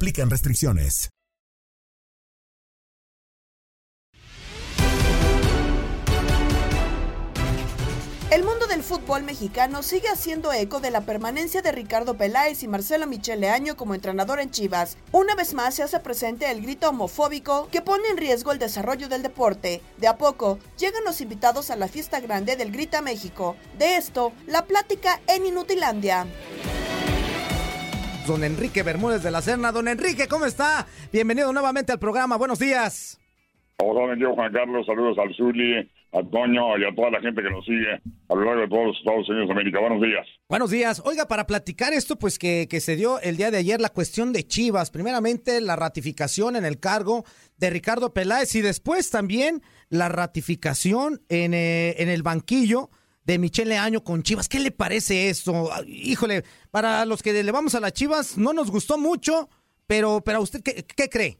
aplican 0.01 0.31
restricciones. 0.31 1.11
El 8.31 8.43
mundo 8.43 8.65
del 8.65 8.81
fútbol 8.81 9.21
mexicano 9.21 9.83
sigue 9.83 10.07
haciendo 10.07 10.51
eco 10.53 10.79
de 10.79 10.89
la 10.89 11.01
permanencia 11.01 11.61
de 11.61 11.71
Ricardo 11.71 12.17
Peláez 12.17 12.63
y 12.63 12.67
Marcelo 12.67 13.05
Michele 13.05 13.51
Año 13.51 13.77
como 13.77 13.93
entrenador 13.93 14.39
en 14.39 14.49
Chivas. 14.49 14.97
Una 15.11 15.35
vez 15.35 15.53
más 15.53 15.75
se 15.75 15.83
hace 15.83 15.99
presente 15.99 16.49
el 16.49 16.63
grito 16.63 16.89
homofóbico 16.89 17.67
que 17.71 17.81
pone 17.81 18.07
en 18.09 18.17
riesgo 18.17 18.51
el 18.51 18.57
desarrollo 18.57 19.07
del 19.07 19.21
deporte. 19.21 19.83
De 19.99 20.07
a 20.07 20.17
poco 20.17 20.57
llegan 20.79 21.03
los 21.03 21.21
invitados 21.21 21.69
a 21.69 21.75
la 21.75 21.87
fiesta 21.87 22.19
grande 22.19 22.55
del 22.55 22.71
Grita 22.71 23.03
México. 23.03 23.55
De 23.77 23.97
esto, 23.97 24.33
la 24.47 24.65
plática 24.65 25.21
en 25.27 25.45
Inutilandia 25.45 26.25
don 28.27 28.43
Enrique 28.43 28.83
Bermúdez 28.83 29.23
de 29.23 29.31
la 29.31 29.41
Serna. 29.41 29.71
Don 29.71 29.87
Enrique, 29.87 30.27
¿cómo 30.27 30.45
está? 30.45 30.85
Bienvenido 31.11 31.51
nuevamente 31.53 31.91
al 31.91 31.99
programa. 31.99 32.37
Buenos 32.37 32.59
días. 32.59 33.19
Hola, 33.77 34.15
yo 34.17 34.33
Juan 34.35 34.53
Carlos. 34.53 34.85
Saludos 34.85 35.17
al 35.17 35.33
Zuli, 35.35 35.77
a 36.13 36.21
Toño 36.29 36.77
y 36.77 36.83
a 36.83 36.93
toda 36.95 37.09
la 37.09 37.19
gente 37.19 37.41
que 37.41 37.49
nos 37.49 37.65
sigue 37.65 37.99
a 38.29 38.35
lo 38.35 38.43
largo 38.43 38.61
de 38.61 38.67
todos 38.67 38.85
los 38.87 38.97
Estados 38.97 39.29
Unidos 39.29 39.47
de 39.47 39.53
América. 39.53 39.79
Buenos 39.79 40.01
días. 40.01 40.27
Buenos 40.49 40.69
días. 40.69 41.01
Oiga, 41.05 41.27
para 41.27 41.47
platicar 41.47 41.93
esto, 41.93 42.17
pues 42.17 42.37
que, 42.37 42.67
que 42.69 42.79
se 42.79 42.95
dio 42.95 43.19
el 43.21 43.37
día 43.37 43.49
de 43.49 43.57
ayer 43.57 43.81
la 43.81 43.89
cuestión 43.89 44.33
de 44.33 44.43
Chivas. 44.43 44.91
Primeramente, 44.91 45.59
la 45.61 45.75
ratificación 45.75 46.55
en 46.55 46.65
el 46.65 46.79
cargo 46.79 47.23
de 47.57 47.69
Ricardo 47.69 48.13
Peláez 48.13 48.53
y 48.55 48.61
después 48.61 49.09
también 49.09 49.61
la 49.89 50.09
ratificación 50.09 51.21
en, 51.29 51.53
eh, 51.53 51.95
en 51.97 52.09
el 52.09 52.21
banquillo 52.21 52.89
de 53.25 53.37
Michele 53.37 53.77
Año 53.77 54.03
con 54.03 54.23
Chivas. 54.23 54.49
¿Qué 54.49 54.59
le 54.59 54.71
parece 54.71 55.29
esto? 55.29 55.69
Híjole, 55.87 56.43
para 56.71 57.05
los 57.05 57.21
que 57.21 57.43
le 57.43 57.51
vamos 57.51 57.75
a 57.75 57.79
las 57.79 57.93
Chivas 57.93 58.37
no 58.37 58.53
nos 58.53 58.71
gustó 58.71 58.97
mucho, 58.97 59.49
pero, 59.87 60.21
pero 60.25 60.41
usted 60.41 60.61
qué, 60.63 61.09
cree? 61.09 61.37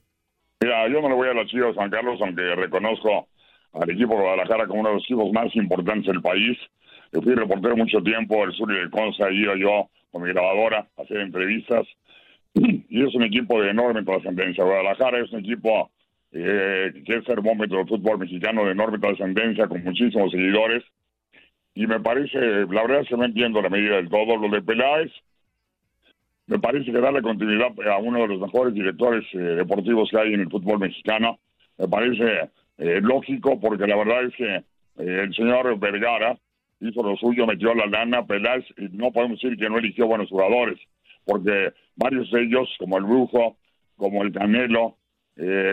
Mira, 0.61 0.87
yo 0.89 1.01
no 1.01 1.09
le 1.09 1.15
voy 1.15 1.29
a 1.29 1.33
las 1.33 1.47
Chivas, 1.47 1.75
San 1.75 1.89
Carlos, 1.89 2.19
aunque 2.21 2.55
reconozco 2.55 3.27
al 3.73 3.89
equipo 3.89 4.13
de 4.15 4.21
Guadalajara 4.21 4.67
como 4.67 4.81
uno 4.81 4.89
de 4.89 4.95
los 4.95 5.03
equipos 5.05 5.31
más 5.31 5.55
importantes 5.55 6.07
del 6.07 6.21
país. 6.21 6.57
Yo 7.11 7.21
fui 7.21 7.33
reportero 7.33 7.75
mucho 7.75 8.01
tiempo, 8.01 8.43
el 8.43 8.53
sur 8.53 8.71
y 8.71 8.77
el 8.77 8.89
Conza, 8.89 9.31
iba 9.31 9.55
yo 9.57 9.89
con 10.11 10.23
mi 10.23 10.29
grabadora 10.29 10.87
a 10.97 11.01
hacer 11.01 11.17
entrevistas. 11.17 11.87
Y 12.93 13.07
es 13.07 13.15
un 13.15 13.23
equipo 13.23 13.61
de 13.61 13.69
enorme 13.69 14.03
trascendencia. 14.03 14.65
Guadalajara 14.65 15.19
es 15.19 15.31
un 15.31 15.39
equipo 15.39 15.89
eh, 16.33 16.91
que 17.05 17.15
es 17.15 17.23
termómetro 17.23 17.77
del 17.77 17.87
fútbol 17.87 18.19
mexicano 18.19 18.65
de 18.65 18.71
enorme 18.71 18.99
trascendencia, 18.99 19.67
con 19.67 19.81
muchísimos 19.83 20.31
seguidores 20.31 20.83
y 21.73 21.87
me 21.87 21.99
parece, 21.99 22.37
la 22.39 22.81
verdad 22.81 23.01
es 23.01 23.07
que 23.07 23.17
no 23.17 23.25
entiendo 23.25 23.61
la 23.61 23.69
medida 23.69 23.95
del 23.95 24.09
todo. 24.09 24.35
Lo 24.37 24.49
de 24.49 24.61
Peláez, 24.61 25.11
me 26.47 26.59
parece 26.59 26.91
que 26.91 26.99
darle 26.99 27.21
continuidad 27.21 27.71
a 27.89 27.97
uno 27.97 28.19
de 28.19 28.27
los 28.27 28.41
mejores 28.41 28.73
directores 28.73 29.23
eh, 29.33 29.37
deportivos 29.37 30.09
que 30.09 30.19
hay 30.19 30.33
en 30.33 30.41
el 30.41 30.49
fútbol 30.49 30.79
mexicano, 30.79 31.39
me 31.77 31.87
parece 31.87 32.49
eh, 32.77 32.99
lógico 33.01 33.59
porque 33.59 33.87
la 33.87 33.95
verdad 33.95 34.25
es 34.25 34.35
que 34.35 34.55
eh, 34.55 34.63
el 34.97 35.33
señor 35.33 35.79
Vergara 35.79 36.37
hizo 36.81 37.03
lo 37.03 37.15
suyo, 37.15 37.47
metió 37.47 37.73
la 37.73 37.85
lana, 37.85 38.25
Peláez, 38.25 38.65
y 38.77 38.89
no 38.89 39.11
podemos 39.11 39.39
decir 39.39 39.57
que 39.57 39.69
no 39.69 39.77
eligió 39.77 40.07
buenos 40.07 40.29
jugadores, 40.29 40.77
porque 41.23 41.71
varios 41.95 42.29
de 42.31 42.43
ellos, 42.43 42.67
como 42.79 42.97
el 42.97 43.05
Brujo, 43.05 43.55
como 43.95 44.23
el 44.23 44.33
Canelo, 44.33 44.97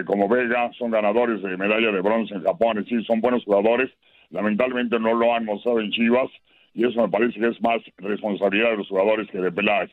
como 0.06 0.28
Vega, 0.28 0.70
son 0.78 0.90
ganadores 0.90 1.42
de 1.42 1.56
medalla 1.56 1.90
de 1.90 2.00
bronce 2.00 2.34
en 2.34 2.42
Japón, 2.42 2.78
es 2.78 2.84
decir, 2.84 3.04
son 3.04 3.20
buenos 3.20 3.44
jugadores, 3.44 3.90
lamentablemente 4.30 4.98
no 4.98 5.14
lo 5.14 5.34
han 5.34 5.44
mostrado 5.44 5.80
en 5.80 5.90
Chivas 5.90 6.30
y 6.74 6.86
eso 6.86 7.00
me 7.02 7.08
parece 7.08 7.38
que 7.40 7.48
es 7.48 7.60
más 7.60 7.80
responsabilidad 7.96 8.70
de 8.70 8.76
los 8.78 8.88
jugadores 8.88 9.28
que 9.30 9.38
de 9.38 9.50
Peláez. 9.50 9.90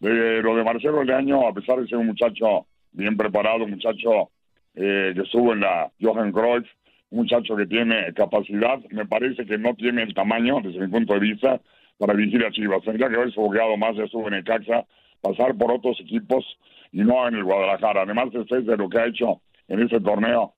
lo 0.00 0.56
de 0.56 0.64
Marcelo 0.64 1.02
Leaño, 1.02 1.46
a 1.46 1.52
pesar 1.52 1.80
de 1.80 1.88
ser 1.88 1.98
un 1.98 2.06
muchacho 2.06 2.66
bien 2.92 3.16
preparado, 3.16 3.64
un 3.64 3.72
muchacho 3.72 4.30
eh, 4.74 5.12
que 5.14 5.22
estuvo 5.22 5.52
en 5.52 5.60
la 5.60 5.90
Johan 6.00 6.32
Cruyff, 6.32 6.68
un 7.10 7.18
muchacho 7.20 7.56
que 7.56 7.66
tiene 7.66 8.12
capacidad, 8.14 8.78
me 8.90 9.06
parece 9.06 9.44
que 9.44 9.58
no 9.58 9.74
tiene 9.74 10.02
el 10.02 10.14
tamaño, 10.14 10.60
desde 10.62 10.80
mi 10.80 10.88
punto 10.88 11.14
de 11.14 11.20
vista, 11.20 11.60
para 11.98 12.14
dirigir 12.14 12.44
a 12.44 12.52
Chivas. 12.52 12.82
Tendría 12.82 13.08
que 13.08 13.16
haberse 13.16 13.34
fogueado 13.34 13.76
más, 13.76 13.96
ya 13.96 14.04
estuvo 14.04 14.28
en 14.28 14.34
el 14.34 14.44
Caxa, 14.44 14.86
pasar 15.20 15.56
por 15.56 15.72
otros 15.72 15.98
equipos 16.00 16.44
y 16.92 16.98
no 16.98 17.26
en 17.26 17.34
el 17.34 17.44
Guadalajara. 17.44 18.02
Además, 18.02 18.30
después 18.32 18.64
de 18.64 18.76
lo 18.76 18.88
que 18.88 18.98
ha 18.98 19.06
hecho 19.06 19.40
en 19.68 19.82
ese 19.82 20.00
torneo, 20.00 20.54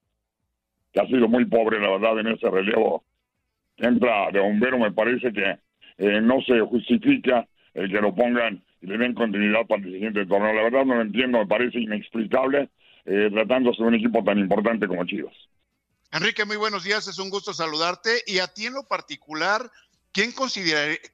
que 0.92 1.00
ha 1.00 1.06
sido 1.06 1.28
muy 1.28 1.46
pobre, 1.46 1.80
la 1.80 1.90
verdad, 1.90 2.20
en 2.20 2.28
ese 2.28 2.50
relevo 2.50 3.04
entra 3.76 4.30
de 4.32 4.40
bombero, 4.40 4.78
me 4.78 4.92
parece 4.92 5.32
que 5.32 5.58
eh, 5.98 6.20
no 6.20 6.40
se 6.42 6.60
justifica 6.60 7.46
el 7.74 7.90
que 7.90 8.00
lo 8.00 8.14
pongan 8.14 8.62
y 8.80 8.86
le 8.86 8.98
den 8.98 9.14
continuidad 9.14 9.66
para 9.66 9.82
el 9.82 9.92
siguiente 9.92 10.26
torneo. 10.26 10.52
La 10.52 10.62
verdad 10.62 10.84
no 10.84 10.96
lo 10.96 11.02
entiendo, 11.02 11.38
me 11.38 11.46
parece 11.46 11.80
inexplicable 11.80 12.68
eh, 13.04 13.30
tratándose 13.32 13.82
de 13.82 13.88
un 13.88 13.94
equipo 13.94 14.22
tan 14.24 14.38
importante 14.38 14.86
como 14.86 15.04
Chivas. 15.04 15.34
Enrique, 16.12 16.44
muy 16.44 16.56
buenos 16.56 16.84
días, 16.84 17.08
es 17.08 17.18
un 17.18 17.30
gusto 17.30 17.54
saludarte. 17.54 18.10
Y 18.26 18.38
a 18.38 18.46
ti 18.46 18.66
en 18.66 18.74
lo 18.74 18.86
particular, 18.86 19.62
¿quién 20.12 20.30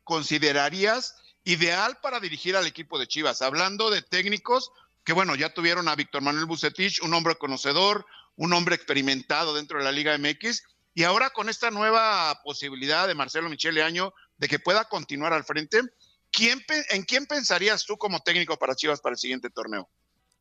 considerarías 0.04 1.22
ideal 1.48 1.96
para 2.02 2.20
dirigir 2.20 2.56
al 2.56 2.66
equipo 2.66 2.98
de 2.98 3.06
Chivas. 3.06 3.40
Hablando 3.40 3.90
de 3.90 4.02
técnicos, 4.02 4.70
que 5.02 5.14
bueno, 5.14 5.34
ya 5.34 5.54
tuvieron 5.54 5.88
a 5.88 5.96
Víctor 5.96 6.20
Manuel 6.20 6.44
Bucetich, 6.44 7.02
un 7.02 7.14
hombre 7.14 7.36
conocedor, 7.36 8.04
un 8.36 8.52
hombre 8.52 8.74
experimentado 8.74 9.54
dentro 9.54 9.78
de 9.78 9.84
la 9.84 9.92
Liga 9.92 10.16
MX, 10.18 10.64
y 10.98 11.04
ahora 11.04 11.30
con 11.32 11.48
esta 11.48 11.70
nueva 11.70 12.34
posibilidad 12.42 13.06
de 13.06 13.14
Marcelo 13.14 13.48
Michele 13.48 13.84
Año 13.84 14.12
de 14.36 14.48
que 14.48 14.58
pueda 14.58 14.82
continuar 14.90 15.32
al 15.32 15.44
frente, 15.44 15.78
¿quién, 16.32 16.58
¿en 16.90 17.04
quién 17.04 17.24
pensarías 17.26 17.86
tú 17.86 17.96
como 17.96 18.18
técnico 18.18 18.56
para 18.56 18.74
Chivas 18.74 19.00
para 19.00 19.12
el 19.12 19.18
siguiente 19.18 19.48
torneo? 19.48 19.86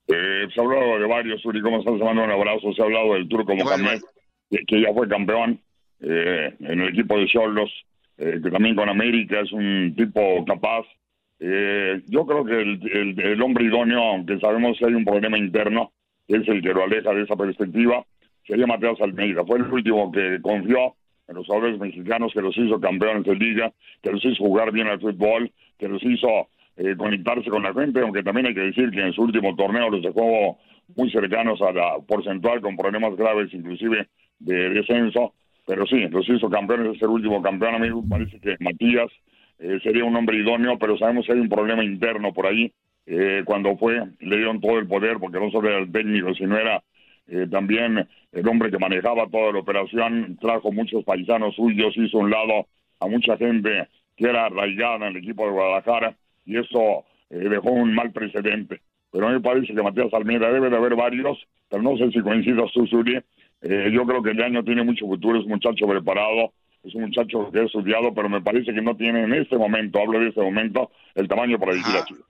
Eh, 0.08 0.48
se 0.52 0.60
ha 0.60 0.64
hablado 0.64 0.98
de 0.98 1.06
varios, 1.06 1.46
Uri, 1.46 1.62
¿cómo 1.62 1.78
estás? 1.78 1.94
mando 2.00 2.24
un 2.24 2.32
abrazo. 2.32 2.74
Se 2.74 2.82
ha 2.82 2.86
hablado 2.86 3.14
del 3.14 3.28
Turco 3.28 3.56
Mohamed, 3.56 4.02
que, 4.50 4.66
que, 4.66 4.82
ya 4.82 4.92
fue 4.96 5.08
campeón 5.08 5.62
eh, 6.00 6.56
en 6.60 6.82
el 6.82 6.90
equipo 6.90 7.20
de 7.20 7.28
Cholos, 7.28 7.70
eh, 8.18 8.40
que 8.42 8.50
también 8.50 8.76
con 8.76 8.90
América 8.90 9.42
es 9.42 9.52
un 9.52 9.94
tipo 9.96 10.44
capaz. 10.44 10.88
Eh, 11.40 12.02
yo 12.08 12.26
creo 12.26 12.44
que 12.44 12.60
el, 12.60 13.20
el, 13.20 13.42
hombre 13.44 13.66
idóneo, 13.66 14.02
aunque 14.02 14.40
sabemos 14.40 14.76
que 14.80 14.88
hay 14.88 14.96
un 14.96 15.06
problema 15.06 15.38
interno, 15.38 15.92
es 16.28 16.48
el 16.48 16.64
que 16.64 16.74
lo 16.74 16.84
aleja 16.84 17.14
de 17.14 17.22
esa 17.22 17.36
perspectiva, 17.36 18.04
sería 18.48 18.66
Mateos 18.66 19.00
Almeida. 19.02 19.44
Fue 19.46 19.60
el 19.60 19.72
último 19.72 20.12
que 20.12 20.40
confió 20.42 20.96
en 21.28 21.36
los 21.36 21.46
jugadores 21.46 21.80
mexicanos, 21.80 22.32
que 22.34 22.42
los 22.42 22.58
hizo 22.58 22.80
campeones 22.80 23.26
de 23.26 23.36
liga, 23.36 23.74
que 24.02 24.12
los 24.12 24.24
hizo 24.24 24.44
jugar 24.44 24.72
bien 24.72 24.88
al 24.88 25.00
fútbol, 25.00 25.52
que 25.78 25.88
los 25.88 26.02
hizo 26.04 26.48
eh, 26.78 26.96
conectarse 26.96 27.50
con 27.50 27.64
la 27.64 27.74
gente, 27.74 28.00
aunque 28.02 28.24
también 28.24 28.48
hay 28.48 28.54
que 28.54 28.62
decir 28.62 28.92
que 28.92 29.02
en 29.02 29.14
su 29.14 29.24
último 29.24 29.56
torneo 29.56 29.90
los 29.90 30.02
dejó 30.02 30.58
muy 30.96 31.12
cercanos 31.12 31.62
a 31.62 31.72
la 31.72 31.98
porcentual, 32.08 32.62
con 32.62 32.78
problemas 32.78 33.16
graves 33.18 33.54
inclusive 33.54 34.08
de 34.40 34.70
descenso, 34.70 35.34
pero 35.66 35.86
sí, 35.86 36.08
los 36.08 36.28
hizo 36.30 36.50
campeones, 36.50 36.96
es 36.96 37.02
el 37.02 37.10
último 37.10 37.42
campeón, 37.42 37.76
amigo, 37.76 38.04
parece 38.08 38.40
que 38.40 38.56
Matías 38.60 39.12
eh, 39.60 39.80
sería 39.84 40.06
un 40.06 40.16
hombre 40.16 40.38
idóneo, 40.38 40.78
pero 40.80 40.98
sabemos 40.98 41.26
que 41.26 41.34
hay 41.34 41.40
un 41.40 41.50
problema 41.50 41.84
interno 41.84 42.32
por 42.32 42.48
ahí, 42.48 42.72
eh, 43.06 43.42
cuando 43.44 43.76
fue, 43.76 44.02
le 44.20 44.38
dieron 44.38 44.62
todo 44.62 44.80
el 44.80 44.88
poder, 44.88 45.18
porque 45.20 45.40
no 45.40 45.52
solo 45.52 45.68
era 45.70 45.80
el 45.80 45.92
técnico, 45.92 46.34
sino 46.36 46.58
era 46.58 46.82
también 47.52 48.08
el 48.38 48.48
hombre 48.48 48.70
que 48.70 48.78
manejaba 48.78 49.28
toda 49.28 49.52
la 49.52 49.60
operación, 49.60 50.38
trajo 50.40 50.72
muchos 50.72 51.04
paisanos 51.04 51.56
suyos, 51.56 51.98
hizo 51.98 52.20
un 52.20 52.30
lado 52.30 52.68
a 53.00 53.08
mucha 53.08 53.36
gente 53.36 53.88
que 54.16 54.26
era 54.26 54.46
arraigada 54.46 55.08
en 55.08 55.16
el 55.16 55.18
equipo 55.18 55.46
de 55.46 55.54
Guadalajara, 55.54 56.16
y 56.46 56.58
eso 56.58 57.04
eh, 57.32 57.50
dejó 57.50 57.72
un 57.72 57.96
mal 57.96 58.12
precedente. 58.12 58.82
Pero 59.12 59.26
a 59.26 59.30
mí 59.30 59.36
me 59.36 59.42
parece 59.42 59.74
que 59.74 59.82
Matías 59.82 60.14
Almeida 60.14 60.52
debe 60.52 60.70
de 60.70 60.78
haber 60.78 60.96
varios, 60.96 61.38
pero 61.68 61.82
no 61.82 61.98
sé 61.98 62.12
si 62.12 62.22
coincidas 62.22 62.72
tú, 62.74 62.86
Suri. 62.86 63.20
Eh, 63.64 63.90
yo 63.92 64.06
creo 64.06 64.22
que 64.22 64.32
el 64.32 64.42
año 64.44 64.64
tiene 64.64 64.84
mucho 64.84 65.08
futuro, 65.08 65.40
es 65.40 65.46
un 65.46 65.52
muchacho 65.52 65.88
preparado, 65.88 66.54
es 66.84 66.94
un 66.94 67.02
muchacho 67.02 67.50
que 67.52 67.60
ha 67.60 67.64
estudiado, 67.64 68.14
pero 68.14 68.30
me 68.30 68.42
parece 68.42 68.72
que 68.72 68.82
no 68.84 68.96
tiene 68.96 69.24
en 69.24 69.34
este 69.34 69.58
momento, 69.58 70.00
hablo 70.00 70.20
de 70.20 70.30
este 70.30 70.42
momento, 70.42 70.92
el 71.16 71.28
tamaño 71.28 71.58
para 71.58 71.74
dirigir 71.74 71.96
a 71.96 72.06
Chile. 72.06 72.22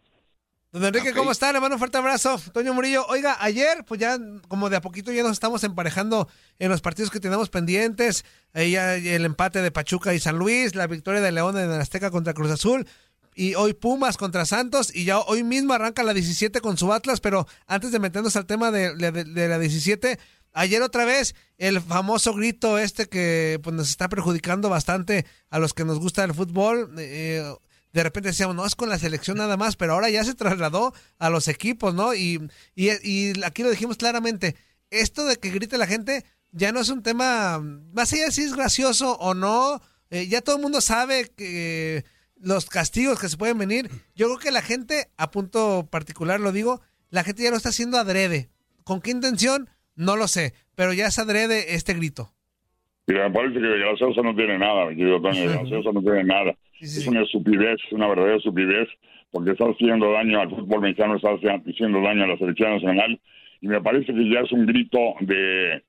Don 0.77 0.85
Enrique, 0.85 1.13
¿cómo 1.13 1.31
está? 1.31 1.51
Le 1.51 1.59
mando 1.59 1.75
un 1.75 1.79
fuerte 1.79 1.97
abrazo. 1.97 2.39
Toño 2.53 2.71
Murillo, 2.71 3.03
oiga, 3.07 3.35
ayer, 3.39 3.83
pues 3.85 3.99
ya 3.99 4.19
como 4.47 4.69
de 4.69 4.77
a 4.77 4.81
poquito 4.81 5.11
ya 5.11 5.23
nos 5.23 5.31
estamos 5.31 5.63
emparejando 5.63 6.27
en 6.59 6.69
los 6.69 6.81
partidos 6.81 7.09
que 7.09 7.19
tenemos 7.19 7.49
pendientes. 7.49 8.25
Ahí 8.53 8.71
ya 8.71 8.93
el 8.95 9.25
empate 9.25 9.63
de 9.63 9.71
Pachuca 9.71 10.13
y 10.13 10.19
San 10.19 10.37
Luis, 10.37 10.75
la 10.75 10.85
victoria 10.85 11.19
de 11.19 11.31
León 11.31 11.57
en 11.57 11.71
Azteca 11.71 12.11
contra 12.11 12.35
Cruz 12.35 12.51
Azul 12.51 12.87
y 13.33 13.55
hoy 13.55 13.73
Pumas 13.73 14.17
contra 14.17 14.45
Santos 14.45 14.93
y 14.93 15.05
ya 15.05 15.19
hoy 15.19 15.43
mismo 15.43 15.73
arranca 15.73 16.03
la 16.03 16.13
17 16.13 16.61
con 16.61 16.77
su 16.77 16.93
Atlas, 16.93 17.21
pero 17.21 17.47
antes 17.65 17.91
de 17.91 17.99
meternos 17.99 18.35
al 18.35 18.45
tema 18.45 18.69
de, 18.69 18.95
la 18.95 19.59
17, 19.59 20.19
ayer 20.53 20.81
otra 20.83 21.05
vez 21.05 21.33
el 21.57 21.81
famoso 21.81 22.33
grito 22.33 22.77
este 22.77 23.07
que 23.07 23.59
pues, 23.63 23.75
nos 23.75 23.89
está 23.89 24.09
perjudicando 24.09 24.69
bastante 24.69 25.25
a 25.49 25.57
los 25.57 25.73
que 25.73 25.85
nos 25.85 25.99
gusta 25.99 26.23
el 26.23 26.33
fútbol. 26.33 26.93
Eh, 26.97 27.43
de 27.97 28.03
repente 28.03 28.29
decíamos, 28.29 28.55
no, 28.55 28.63
es 28.63 28.75
con 28.75 28.89
la 28.89 28.99
selección 28.99 29.39
nada 29.39 29.57
más, 29.57 29.75
pero 29.75 29.93
ahora 29.93 30.07
ya 30.11 30.23
se 30.23 30.35
trasladó 30.35 30.93
a 31.17 31.31
los 31.31 31.47
equipos, 31.47 31.95
¿no? 31.95 32.13
Y, 32.13 32.47
y, 32.75 33.43
aquí 33.43 33.63
lo 33.63 33.71
dijimos 33.71 33.97
claramente, 33.97 34.55
esto 34.91 35.25
de 35.25 35.37
que 35.37 35.49
grite 35.49 35.79
la 35.79 35.87
gente 35.87 36.23
ya 36.51 36.71
no 36.71 36.79
es 36.79 36.89
un 36.89 37.01
tema, 37.01 37.57
más 37.57 38.13
allá 38.13 38.25
de 38.25 38.31
si 38.31 38.43
es 38.43 38.53
gracioso 38.53 39.17
o 39.17 39.33
no, 39.33 39.81
eh, 40.11 40.27
ya 40.27 40.41
todo 40.41 40.57
el 40.57 40.61
mundo 40.61 40.79
sabe 40.79 41.31
que 41.35 42.05
los 42.35 42.67
castigos 42.67 43.19
que 43.19 43.29
se 43.29 43.37
pueden 43.37 43.57
venir, 43.57 43.89
yo 44.13 44.27
creo 44.27 44.37
que 44.37 44.51
la 44.51 44.61
gente, 44.61 45.09
a 45.17 45.31
punto 45.31 45.87
particular 45.89 46.39
lo 46.39 46.51
digo, 46.51 46.81
la 47.09 47.23
gente 47.23 47.41
ya 47.41 47.49
lo 47.49 47.57
está 47.57 47.69
haciendo 47.69 47.97
adrede. 47.97 48.51
¿Con 48.83 49.01
qué 49.01 49.09
intención? 49.09 49.71
No 49.95 50.17
lo 50.17 50.27
sé, 50.27 50.53
pero 50.75 50.93
ya 50.93 51.07
es 51.07 51.17
adrede 51.17 51.73
este 51.73 51.95
grito. 51.95 52.31
Mira, 53.07 53.29
me 53.29 53.33
parece 53.33 53.53
que 53.53 53.65
de 53.65 53.79
gracioso 53.79 54.21
no 54.21 54.35
tiene 54.35 54.57
nada, 54.57 54.85
mi 54.87 54.97
querido 54.97 55.21
Tony, 55.21 55.39
de 55.39 55.47
gracioso 55.47 55.93
no 55.93 56.01
tiene 56.01 56.25
nada. 56.25 56.55
Es 56.79 57.07
una 57.07 57.21
estupidez, 57.21 57.79
una 57.91 58.07
verdadera 58.07 58.35
estupidez, 58.35 58.89
porque 59.31 59.51
está 59.51 59.65
haciendo 59.65 60.11
daño 60.11 60.41
al 60.41 60.49
fútbol 60.49 60.81
mexicano, 60.81 61.15
está 61.15 61.29
haciendo 61.31 62.01
daño 62.01 62.23
a 62.25 62.27
la 62.27 62.37
selección 62.37 62.71
nacional, 62.73 63.19
y 63.61 63.67
me 63.67 63.81
parece 63.81 64.13
que 64.13 64.29
ya 64.29 64.41
es 64.41 64.51
un 64.51 64.65
grito 64.65 64.99
de, 65.21 65.83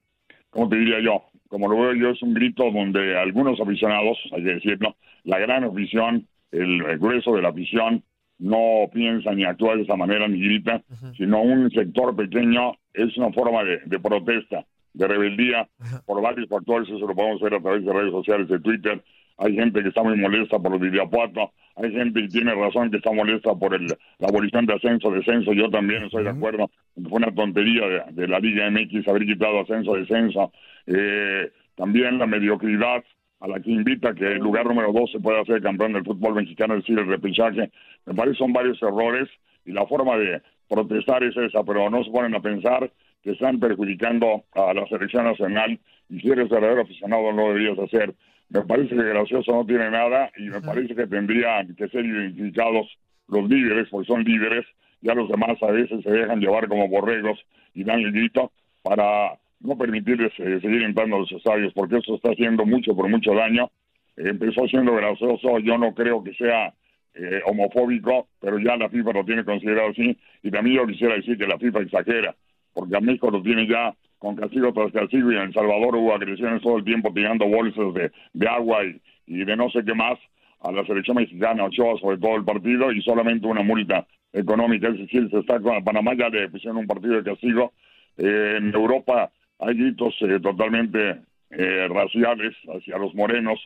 ¿cómo 0.51 0.69
te 0.69 0.77
diría 0.77 1.01
yo? 1.01 1.25
Como 1.49 1.69
lo 1.69 1.81
veo 1.81 1.95
yo, 1.95 2.11
es 2.11 2.23
un 2.23 2.35
grito 2.35 2.71
donde 2.71 3.19
algunos 3.19 3.61
aficionados, 3.61 4.19
hay 4.33 4.45
que 4.45 4.55
decirlo, 4.55 4.97
la 5.25 5.39
gran 5.39 5.65
afición, 5.65 6.27
el 6.53 6.99
grueso 6.99 7.35
de 7.35 7.43
la 7.43 7.49
afición 7.49 8.05
no 8.39 8.89
piensa 8.93 9.33
ni 9.33 9.45
actúa 9.45 9.77
de 9.77 9.83
esa 9.83 9.97
manera 9.97 10.29
ni 10.29 10.41
grita, 10.41 10.83
sino 11.17 11.43
un 11.43 11.71
sector 11.71 12.15
pequeño 12.15 12.73
es 12.95 13.17
una 13.17 13.33
forma 13.33 13.65
de, 13.65 13.99
protesta, 13.99 14.65
de 14.95 15.07
rebeldía 15.07 15.69
por 16.07 16.23
varios 16.23 16.49
factores, 16.49 16.89
eso 16.89 17.07
lo 17.07 17.15
podemos 17.15 17.41
ver 17.41 17.55
a 17.55 17.61
través 17.61 17.85
de 17.85 17.93
redes 17.93 18.13
sociales, 18.13 18.49
de 18.49 18.61
Twitter, 18.61 19.03
hay 19.39 19.55
gente 19.55 19.83
que 19.83 19.89
está 19.89 20.03
muy 20.03 20.17
molesta 20.17 20.59
por 20.59 20.73
los 20.73 20.81
videopuatos, 20.81 21.51
hay 21.77 21.93
gente 21.93 22.23
que 22.23 22.29
tiene 22.29 22.55
razón 22.55 22.91
que 22.91 22.97
está 22.97 23.13
molesta 23.13 23.55
por 23.55 23.73
el, 23.75 23.87
la 23.87 24.29
abolición 24.29 24.67
de 24.67 24.75
ascenso, 24.75 25.11
descenso, 25.11 25.53
yo 25.53 25.71
también 25.71 26.05
estoy 26.05 26.25
de 26.25 26.31
acuerdo, 26.31 26.71
fue 27.09 27.19
una 27.19 27.33
tontería 27.33 28.05
de, 28.11 28.27
la 28.27 28.41
Liga 28.41 28.69
MX 28.69 29.07
haber 29.09 29.25
quitado 29.25 29.61
ascenso, 29.61 29.95
descenso, 29.95 30.53
eh, 30.87 31.53
también 31.77 32.19
la 32.19 32.27
mediocridad 32.27 33.05
a 33.41 33.47
la 33.47 33.61
que 33.61 33.71
invita 33.71 34.15
que 34.15 34.33
el 34.33 34.39
lugar 34.39 34.67
número 34.67 34.93
dos 34.93 35.13
se 35.13 35.21
pueda 35.21 35.41
hacer 35.41 35.63
campeón 35.63 35.93
del 35.93 36.05
fútbol 36.05 36.35
mexicano, 36.35 36.75
es 36.75 36.81
decir, 36.81 36.99
el 36.99 37.07
repechaje. 37.07 37.71
Me 38.05 38.15
parece 38.15 38.39
son 38.39 38.53
varios 38.53 38.83
errores 38.83 39.29
y 39.65 39.71
la 39.71 39.87
forma 39.87 40.17
de 40.17 40.43
protestar 40.69 41.25
es 41.25 41.37
esa, 41.37 41.65
pero 41.65 41.91
no 41.91 42.05
se 42.05 42.11
ponen 42.11 42.35
a 42.35 42.41
pensar 42.41 42.91
que 43.23 43.33
están 43.33 43.59
perjudicando 43.59 44.45
a 44.55 44.75
la 44.75 44.87
selección 44.87 45.25
nacional 45.25 45.79
y 46.09 46.21
si 46.21 46.31
eres 46.31 46.49
verdadero 46.49 46.83
aficionado 46.83 47.33
no 47.33 47.49
lo 47.49 47.55
deberías 47.55 47.79
hacer. 47.79 48.15
Me 48.51 48.63
parece 48.63 48.95
que 48.95 49.03
gracioso 49.03 49.53
no 49.53 49.67
tiene 49.67 49.91
nada 49.91 50.31
y 50.37 50.45
me 50.45 50.61
parece 50.61 50.95
que 50.95 51.07
tendrían 51.07 51.75
que 51.75 51.89
ser 51.89 52.05
identificados 52.05 52.87
los 53.29 53.49
líderes, 53.49 53.89
porque 53.91 54.07
son 54.07 54.25
líderes, 54.25 54.65
ya 55.03 55.15
los 55.15 55.29
demás 55.29 55.63
a 55.63 55.71
veces 55.71 56.03
se 56.03 56.11
dejan 56.11 56.41
llevar 56.41 56.67
como 56.69 56.89
borregos 56.89 57.39
y 57.75 57.85
dan 57.85 58.01
el 58.01 58.13
grito 58.13 58.53
para 58.83 59.39
no 59.61 59.77
permitirles 59.77 60.33
eh, 60.39 60.59
seguir 60.63 60.83
entrando 60.83 61.17
a 61.17 61.21
los 61.21 61.33
estadios, 61.33 61.73
porque 61.75 61.99
eso 61.99 62.15
está 62.15 62.31
haciendo 62.31 62.65
mucho, 62.65 62.95
por 62.95 63.09
mucho 63.09 63.35
daño. 63.35 63.71
empezó 64.17 64.67
siendo 64.69 64.95
gracioso, 64.95 65.59
yo 65.59 65.77
no 65.77 65.95
creo 65.95 66.23
que 66.25 66.33
sea 66.35 66.73
eh, 67.15 67.41
homofóbico, 67.47 68.29
pero 68.41 68.59
ya 68.59 68.77
la 68.77 68.89
FIFA 68.89 69.13
lo 69.13 69.25
tiene 69.25 69.45
considerado 69.45 69.91
así, 69.91 70.17
y 70.43 70.51
también 70.51 70.77
yo 70.77 70.87
quisiera 70.87 71.15
decir 71.15 71.37
que 71.37 71.47
la 71.47 71.59
FIFA 71.59 71.81
exagera, 71.81 72.35
porque 72.73 72.97
a 72.97 73.01
México 73.01 73.31
lo 73.31 73.43
tiene 73.43 73.67
ya 73.67 73.95
con 74.19 74.37
castigo 74.37 74.73
tras 74.73 74.93
castigo, 74.93 75.33
y 75.33 75.37
en 75.37 75.43
El 75.43 75.53
Salvador 75.53 75.97
hubo 75.97 76.15
agresiones 76.15 76.63
todo 76.63 76.79
el 76.79 76.85
tiempo 76.85 77.13
tirando 77.13 77.47
bolsas 77.47 77.95
de, 78.33 78.49
agua 78.49 78.81
y, 79.27 79.45
de 79.45 79.57
no 79.57 79.71
sé 79.71 79.85
qué 79.85 79.95
más 79.95 80.19
a 80.61 80.73
la 80.73 80.85
selección 80.85 81.17
mexicana, 81.17 81.65
Ochoa 81.65 81.99
sobre 82.01 82.19
todo 82.19 82.37
el 82.37 82.45
partido, 82.45 82.93
y 82.93 83.01
solamente 83.03 83.47
una 83.47 83.63
multa 83.63 84.07
económica, 84.33 84.89
es 84.89 84.99
decir, 84.99 85.29
se 85.31 85.39
está 85.39 85.61
con 85.61 85.83
Panamá 85.85 86.15
ya 86.15 86.29
le 86.29 86.49
pusieron 86.49 86.79
un 86.79 86.87
partido 86.87 87.15
de 87.15 87.31
castigo, 87.31 87.73
eh, 88.17 88.57
en 88.59 88.75
Europa 88.75 89.31
hay 89.59 89.75
gritos 89.75 90.15
eh, 90.21 90.39
totalmente 90.41 91.21
eh, 91.51 91.89
raciales 91.89 92.55
hacia 92.69 92.99
los 92.99 93.15
morenos, 93.15 93.59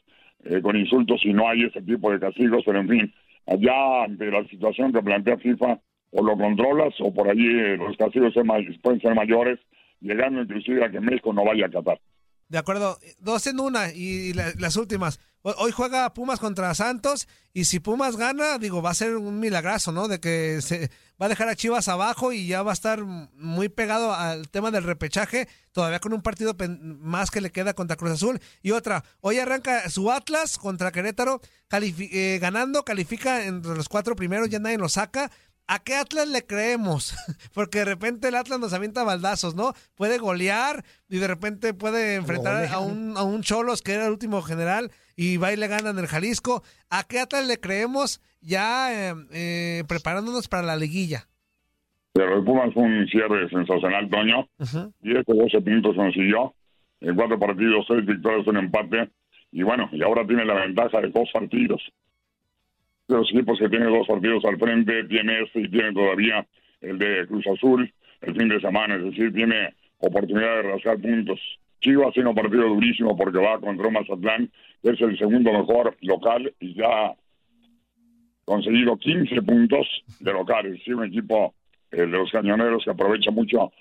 eh, 0.45 0.61
con 0.61 0.77
insultos 0.77 1.25
y 1.25 1.33
no 1.33 1.49
hay 1.49 1.65
ese 1.65 1.83
tipo 1.83 2.11
de 2.11 2.19
castigos, 2.19 2.63
pero 2.65 2.81
en 2.81 2.89
fin, 2.89 3.15
allá 3.47 4.05
ante 4.05 4.31
la 4.31 4.47
situación 4.49 4.93
que 4.93 5.03
plantea 5.03 5.39
FIFA, 5.39 5.81
o 6.13 6.23
lo 6.23 6.37
controlas 6.37 6.95
o 7.01 7.13
por 7.13 7.29
allí 7.29 7.77
los 7.77 7.97
castigos 7.97 8.35
pueden 8.83 9.01
ser 9.01 9.15
mayores, 9.15 9.59
llegando 10.01 10.43
inclusive 10.43 10.85
a 10.85 10.91
que 10.91 11.01
México 11.01 11.33
no 11.33 11.45
vaya 11.45 11.67
a 11.67 11.71
Qatar. 11.71 12.01
De 12.49 12.59
acuerdo, 12.59 12.99
dos 13.19 13.47
en 13.47 13.61
una 13.61 13.93
y 13.95 14.35
las 14.35 14.77
últimas. 14.77 15.19
Hoy 15.45 15.73
juega 15.73 16.15
Pumas 16.15 16.39
contra 16.39 16.73
Santos 16.73 17.27
y 17.53 17.65
si 17.65 17.81
Pumas 17.81 18.17
gana, 18.17 18.59
digo, 18.59 18.81
va 18.81 18.91
a 18.91 18.95
ser 18.95 19.17
un 19.17 19.41
milagrazo, 19.41 19.91
¿no? 19.91 20.07
De 20.07 20.21
que 20.21 20.63
se 20.63 20.89
va 21.21 21.27
a 21.27 21.29
dejar 21.29 21.49
a 21.49 21.57
Chivas 21.57 21.89
abajo 21.89 22.33
y 22.33 22.47
ya 22.47 22.63
va 22.63 22.71
a 22.71 22.75
estar 22.75 23.03
muy 23.03 23.69
pegado 23.69 24.15
al 24.15 24.49
tema 24.51 24.71
del 24.71 24.85
repechaje, 24.85 25.49
todavía 25.73 25.99
con 25.99 26.13
un 26.13 26.23
partido 26.23 26.55
más 26.79 27.33
que 27.33 27.41
le 27.41 27.51
queda 27.51 27.75
contra 27.75 27.97
Cruz 27.97 28.13
Azul. 28.13 28.41
Y 28.63 28.71
otra, 28.71 29.03
hoy 29.21 29.41
arranca 29.41 29.91
su 29.91 30.13
Atlas 30.13 30.59
contra 30.59 30.93
Querétaro, 30.93 31.41
eh, 31.73 32.39
ganando, 32.41 32.85
califica 32.85 33.45
entre 33.45 33.75
los 33.75 33.89
cuatro 33.89 34.15
primeros, 34.15 34.49
ya 34.49 34.61
nadie 34.61 34.79
lo 34.79 34.89
saca 34.89 35.33
¿a 35.73 35.79
qué 35.79 35.95
Atlas 35.95 36.29
le 36.29 36.43
creemos? 36.43 37.15
Porque 37.55 37.79
de 37.79 37.87
repente 37.87 38.29
el 38.29 38.35
Atlas 38.35 38.61
nos 38.61 38.75
avienta 38.75 39.05
baldazos, 39.05 39.55
¿no? 39.55 39.73
Puede 39.95 40.19
golear 40.19 40.85
y 41.09 41.19
de 41.19 41.27
repente 41.27 41.73
puede 41.73 42.17
enfrentar 42.17 42.67
a 42.67 42.79
un, 42.81 43.17
a 43.17 43.23
un 43.23 43.43
Cholos 43.43 43.81
que 43.81 43.93
era 43.93 44.07
el 44.07 44.13
último 44.13 44.43
general 44.43 44.91
y 45.17 45.39
va 45.39 45.53
y 45.53 45.57
le 45.57 45.69
ganan 45.69 45.99
el 45.99 46.07
Jalisco. 46.07 46.63
¿A 46.91 47.05
qué 47.05 47.21
Atlas 47.21 47.47
le 47.47 47.59
creemos 47.59 48.21
ya 48.41 48.93
eh, 48.93 49.15
eh, 49.33 49.85
preparándonos 49.89 50.49
para 50.49 50.63
la 50.63 50.77
liguilla? 50.77 51.29
Pero 52.13 52.37
el 52.37 52.45
Pumas 52.45 52.75
fue 52.75 52.83
un 52.83 53.07
cierre 53.09 53.49
sensacional, 53.49 54.11
Toño. 54.11 54.47
Y 55.03 55.17
este 55.17 55.33
12 55.33 55.63
puntos 55.63 55.97
consiguió. 55.97 56.55
En 57.01 57.17
cuatro 57.17 57.39
partidos, 57.39 57.87
seis 57.89 58.05
victorias, 58.05 58.47
un 58.47 58.59
empate. 58.59 59.11
Y 59.51 59.63
bueno, 59.63 59.89
y 59.91 60.03
ahora 60.03 60.27
tiene 60.27 60.45
la 60.45 60.55
ventaja 60.55 61.01
de 61.01 61.09
dos 61.09 61.31
partidos. 61.33 61.83
De 63.09 63.17
los 63.17 63.31
equipos 63.31 63.59
que 63.59 63.69
tienen 63.69 63.93
dos 63.93 64.07
partidos 64.07 64.45
al 64.45 64.59
frente, 64.59 65.05
tiene 65.05 65.43
este 65.43 65.61
y 65.61 65.69
tiene 65.69 65.93
todavía 65.93 66.47
el 66.81 66.99
de 66.99 67.27
Cruz 67.27 67.47
Azul 67.47 67.93
el 68.21 68.37
fin 68.37 68.49
de 68.49 68.61
semana. 68.61 68.97
Es 68.97 69.05
decir, 69.05 69.33
tiene 69.33 69.75
oportunidad 69.99 70.57
de 70.57 70.63
rascar 70.63 70.99
puntos. 70.99 71.41
Chivas 71.81 72.15
tiene 72.15 72.29
un 72.29 72.35
partido 72.35 72.69
durísimo 72.69 73.17
porque 73.17 73.39
va 73.39 73.59
contra 73.59 73.91
Mazatlán, 73.91 74.51
que 74.83 74.91
es 74.91 75.01
el 75.01 75.19
segundo 75.19 75.53
mejor 75.53 75.97
local 76.01 76.53
y 76.61 76.75
ya 76.75 77.07
ha 77.07 77.17
conseguido 78.45 78.97
15 78.97 79.43
puntos 79.43 79.87
de 80.21 80.33
local. 80.33 80.67
Es 80.67 80.73
decir, 80.75 80.95
un 80.95 81.05
equipo 81.05 81.55
de 81.91 82.07
los 82.07 82.31
cañoneros 82.31 82.85
que 82.85 82.91
aprovecha 82.91 83.31
mucho 83.31 83.73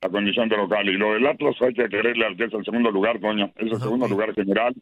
la 0.00 0.08
condición 0.08 0.48
de 0.48 0.56
local. 0.56 0.88
Y 0.88 0.96
lo 0.96 1.14
del 1.14 1.26
Atlas 1.26 1.56
hay 1.60 1.74
que 1.74 1.88
quererle 1.88 2.26
al 2.26 2.36
que 2.36 2.44
es 2.44 2.52
el 2.52 2.64
segundo 2.64 2.90
lugar, 2.90 3.18
Toño. 3.18 3.52
Es 3.56 3.72
el 3.72 3.80
segundo 3.80 4.06
lugar 4.06 4.34
general. 4.34 4.74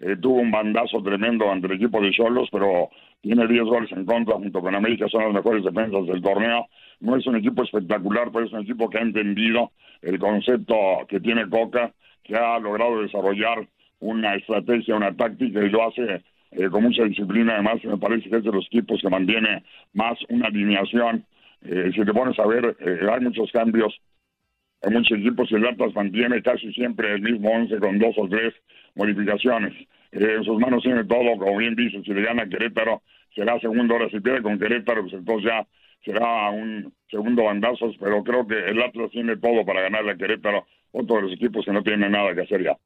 Eh, 0.00 0.16
tuvo 0.16 0.40
un 0.40 0.50
bandazo 0.50 1.02
tremendo 1.02 1.50
ante 1.50 1.66
el 1.66 1.74
equipo 1.74 2.00
de 2.00 2.10
Cholos, 2.10 2.48
pero 2.50 2.90
tiene 3.20 3.46
10 3.46 3.62
goles 3.64 3.92
en 3.92 4.04
contra 4.04 4.34
junto 4.34 4.60
con 4.60 4.74
América, 4.74 5.08
son 5.08 5.24
las 5.24 5.32
mejores 5.32 5.64
defensas 5.64 6.06
del 6.06 6.20
torneo. 6.20 6.66
No 7.00 7.16
es 7.16 7.26
un 7.26 7.36
equipo 7.36 7.62
espectacular, 7.62 8.30
pero 8.32 8.46
es 8.46 8.52
un 8.52 8.62
equipo 8.62 8.90
que 8.90 8.98
ha 8.98 9.02
entendido 9.02 9.72
el 10.02 10.18
concepto 10.18 10.74
que 11.08 11.20
tiene 11.20 11.48
Coca, 11.48 11.92
que 12.22 12.36
ha 12.36 12.58
logrado 12.58 13.02
desarrollar 13.02 13.66
una 14.00 14.34
estrategia, 14.34 14.96
una 14.96 15.14
táctica 15.16 15.62
y 15.64 15.70
lo 15.70 15.88
hace 15.88 16.22
eh, 16.50 16.68
con 16.70 16.82
mucha 16.82 17.04
disciplina. 17.04 17.54
Además, 17.54 17.82
me 17.84 17.96
parece 17.96 18.28
que 18.28 18.36
es 18.36 18.44
de 18.44 18.52
los 18.52 18.66
equipos 18.66 19.00
que 19.00 19.08
mantiene 19.08 19.62
más 19.92 20.18
una 20.28 20.48
alineación. 20.48 21.24
Eh, 21.62 21.92
si 21.94 22.04
te 22.04 22.12
pones 22.12 22.38
a 22.38 22.46
ver, 22.46 22.76
hay 23.10 23.20
muchos 23.20 23.50
cambios 23.52 23.98
hay 24.84 24.92
muchos 24.92 25.18
equipos 25.18 25.50
el 25.52 25.66
Atlas 25.66 25.94
mantiene 25.94 26.42
casi 26.42 26.72
siempre 26.72 27.14
el 27.14 27.22
mismo 27.22 27.50
once 27.50 27.78
con 27.78 27.98
dos 27.98 28.14
o 28.18 28.28
tres 28.28 28.52
modificaciones. 28.94 29.72
Eh, 30.12 30.34
en 30.36 30.44
sus 30.44 30.58
manos 30.58 30.82
tiene 30.82 31.04
todo, 31.04 31.38
como 31.38 31.56
bien 31.56 31.74
dice, 31.74 32.02
si 32.02 32.12
le 32.12 32.22
gana 32.22 32.48
Querétaro 32.48 33.02
será 33.34 33.58
segundo, 33.60 33.94
ahora 33.94 34.08
si 34.10 34.20
pierde 34.20 34.42
con 34.42 34.58
Querétaro, 34.58 35.02
pues 35.02 35.14
entonces 35.14 35.50
ya 35.50 35.66
será 36.04 36.50
un 36.50 36.92
segundo 37.10 37.44
bandazos, 37.44 37.96
pero 37.98 38.22
creo 38.22 38.46
que 38.46 38.58
el 38.58 38.80
Atlas 38.80 39.10
tiene 39.10 39.36
todo 39.36 39.64
para 39.64 39.82
ganarle 39.82 40.12
a 40.12 40.16
Querétaro, 40.16 40.66
otro 40.92 41.16
de 41.16 41.22
los 41.22 41.32
equipos 41.32 41.64
que 41.64 41.72
no 41.72 41.82
tiene 41.82 42.08
nada 42.08 42.34
que 42.34 42.42
hacer 42.42 42.62
ya. 42.62 42.76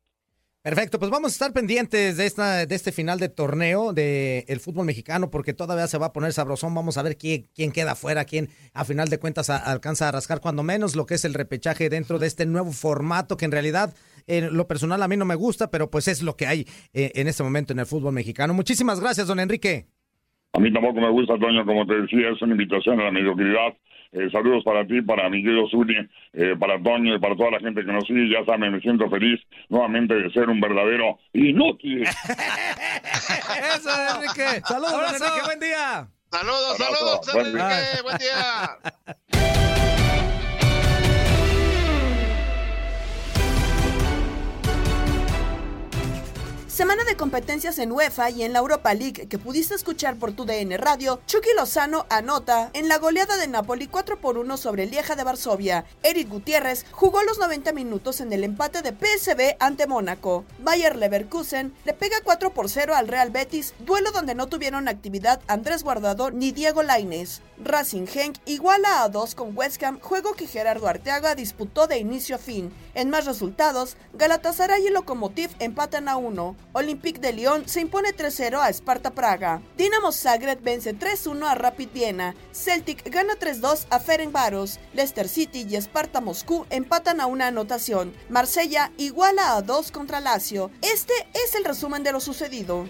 Perfecto, 0.69 0.99
pues 0.99 1.11
vamos 1.11 1.31
a 1.31 1.33
estar 1.33 1.53
pendientes 1.55 2.19
de 2.19 2.27
esta 2.27 2.67
de 2.67 2.75
este 2.75 2.93
final 2.93 3.19
de 3.19 3.31
torneo 3.31 3.95
del 3.95 4.45
el 4.47 4.61
fútbol 4.61 4.85
mexicano 4.85 5.31
porque 5.31 5.55
todavía 5.55 5.87
se 5.87 5.97
va 5.97 6.09
a 6.09 6.13
poner 6.13 6.35
sabrosón. 6.35 6.75
Vamos 6.75 6.99
a 6.99 7.03
ver 7.03 7.17
quién, 7.17 7.73
queda 7.73 7.95
fuera, 7.95 8.27
quién 8.27 8.49
a 8.75 8.85
final 8.85 9.09
de 9.09 9.19
cuentas 9.19 9.49
alcanza 9.49 10.11
a 10.11 10.13
rascar 10.13 10.43
cuando 10.43 10.63
menos 10.63 10.95
lo 10.95 11.07
que 11.07 11.15
es 11.15 11.25
el 11.25 11.33
repechaje 11.33 11.89
dentro 11.89 12.19
de 12.19 12.27
este 12.27 12.45
nuevo 12.45 12.71
formato 12.73 13.39
que 13.39 13.47
en 13.47 13.53
realidad 13.53 13.95
en 14.27 14.55
lo 14.55 14.69
personal 14.69 15.03
a 15.03 15.09
mí 15.09 15.17
no 15.17 15.25
me 15.25 15.37
gusta, 15.37 15.71
pero 15.71 15.91
pues 15.91 16.07
es 16.07 16.23
lo 16.23 16.37
que 16.37 16.47
hay 16.47 16.67
eh, 16.93 17.13
en 17.15 17.29
este 17.29 17.43
momento 17.43 17.73
en 17.73 17.79
el 17.79 17.87
fútbol 17.87 18.13
mexicano. 18.13 18.53
Muchísimas 18.53 19.01
gracias, 19.01 19.27
don 19.27 19.41
Enrique. 19.41 19.87
A 20.53 20.61
mí 20.61 20.71
tampoco 20.71 21.01
me 21.01 21.11
gusta, 21.11 21.39
Toño, 21.39 21.65
como 21.65 21.87
te 21.87 21.95
decía, 21.95 22.29
es 22.29 22.43
una 22.43 22.53
invitación 22.53 23.01
a 23.01 23.05
la 23.05 23.11
mediocridad 23.11 23.73
eh, 24.13 24.29
saludos 24.33 24.65
para 24.65 24.87
ti, 24.87 25.03
para 25.03 25.29
mi 25.29 25.43
querido 25.43 25.69
Zuli, 25.69 25.97
eh, 26.33 26.55
para 26.59 26.83
Toño 26.83 27.15
y 27.15 27.19
para 27.19 27.37
toda 27.37 27.53
la 27.53 27.61
gente 27.61 27.85
que 27.85 27.93
nos 27.93 28.07
sigue. 28.07 28.31
Ya 28.31 28.45
saben, 28.45 28.73
me 28.73 28.81
siento 28.81 29.09
feliz 29.11 29.41
nuevamente 29.69 30.15
de 30.15 30.31
ser 30.31 30.49
un 30.49 30.61
verdadero 30.61 31.19
inútil. 31.33 32.03
Eso, 33.77 33.91
Enrique. 34.17 34.63
Saludos, 34.67 35.13
Enrique. 35.13 35.45
Buen 35.45 35.61
día. 35.61 36.09
Saludos, 36.31 36.77
saludos, 36.77 37.35
Enrique. 37.35 38.03
Buen 38.03 38.19
día. 38.19 38.79
Semana 46.79 47.03
de 47.03 47.17
competencias 47.17 47.81
en 47.81 47.91
UEFA 47.91 48.31
y 48.31 48.45
en 48.45 48.53
la 48.53 48.61
Europa 48.61 48.95
League 48.95 49.27
que 49.27 49.37
pudiste 49.37 49.75
escuchar 49.75 50.15
por 50.15 50.31
tu 50.31 50.45
DN 50.45 50.77
Radio, 50.77 51.21
Chucky 51.27 51.49
Lozano 51.57 52.07
anota 52.09 52.71
en 52.73 52.87
la 52.87 52.99
goleada 52.99 53.37
de 53.37 53.49
Napoli 53.49 53.89
4 53.89 54.21
por 54.21 54.39
1 54.39 54.57
sobre 54.57 54.87
Lieja 54.87 55.17
de 55.17 55.25
Varsovia. 55.25 55.87
Eric 56.05 56.29
Gutiérrez 56.29 56.87
jugó 56.93 57.25
los 57.25 57.41
90 57.41 57.73
minutos 57.73 58.21
en 58.21 58.33
el 58.33 58.45
empate 58.45 58.83
de 58.83 58.93
PSV 58.93 59.57
ante 59.59 59.89
Mónaco. 59.89 60.45
Bayer 60.61 60.95
Leverkusen 60.95 61.75
le 61.85 61.95
pega 61.95 62.19
4 62.23 62.55
por 62.55 62.69
0 62.69 62.95
al 62.95 63.09
Real 63.09 63.33
Betis, 63.33 63.75
duelo 63.81 64.13
donde 64.13 64.37
no 64.37 64.47
tuvieron 64.47 64.87
actividad 64.87 65.41
Andrés 65.49 65.83
Guardado 65.83 66.31
ni 66.31 66.53
Diego 66.53 66.85
Laines. 66.85 67.43
Racing 67.61 68.07
Genk 68.07 68.37
iguala 68.47 69.03
a 69.03 69.09
2 69.09 69.35
con 69.35 69.57
West 69.57 69.83
Ham, 69.83 69.99
juego 70.01 70.35
que 70.35 70.47
Gerardo 70.47 70.87
Arteaga 70.87 71.35
disputó 71.35 71.87
de 71.89 71.99
inicio 71.99 72.37
a 72.37 72.39
fin. 72.39 72.73
En 72.95 73.11
más 73.11 73.27
resultados, 73.27 73.97
Galatasaray 74.15 74.87
y 74.87 74.91
Lokomotiv 74.91 75.51
empatan 75.59 76.09
a 76.09 76.17
1. 76.17 76.57
Olympique 76.73 77.21
de 77.21 77.33
Lyon 77.33 77.69
se 77.69 77.81
impone 77.81 78.15
3-0 78.15 78.61
a 78.61 78.69
Sparta 78.71 79.11
Praga. 79.11 79.61
Dinamo 79.77 80.13
Zagreb 80.13 80.63
vence 80.63 80.97
3-1 80.97 81.45
a 81.45 81.55
Rapid 81.57 81.89
Viena. 81.93 82.37
Celtic 82.53 83.11
gana 83.11 83.35
3-2 83.35 83.87
a 83.91 83.99
Ferencváros. 83.99 84.79
Leicester 84.95 85.29
City 85.29 85.67
y 85.69 85.77
Sparta 85.77 86.21
Moscú 86.21 86.65
empatan 86.71 87.21
a 87.21 87.27
una 87.27 87.49
anotación. 87.49 88.15
Marsella 88.29 88.93
iguala 88.99 89.57
a 89.57 89.63
2 89.63 89.91
contra 89.91 90.21
Lazio. 90.21 90.71
Este 90.83 91.15
es 91.35 91.55
el 91.57 91.65
resumen 91.65 92.05
de 92.05 92.13
lo 92.13 92.21
sucedido. 92.21 92.89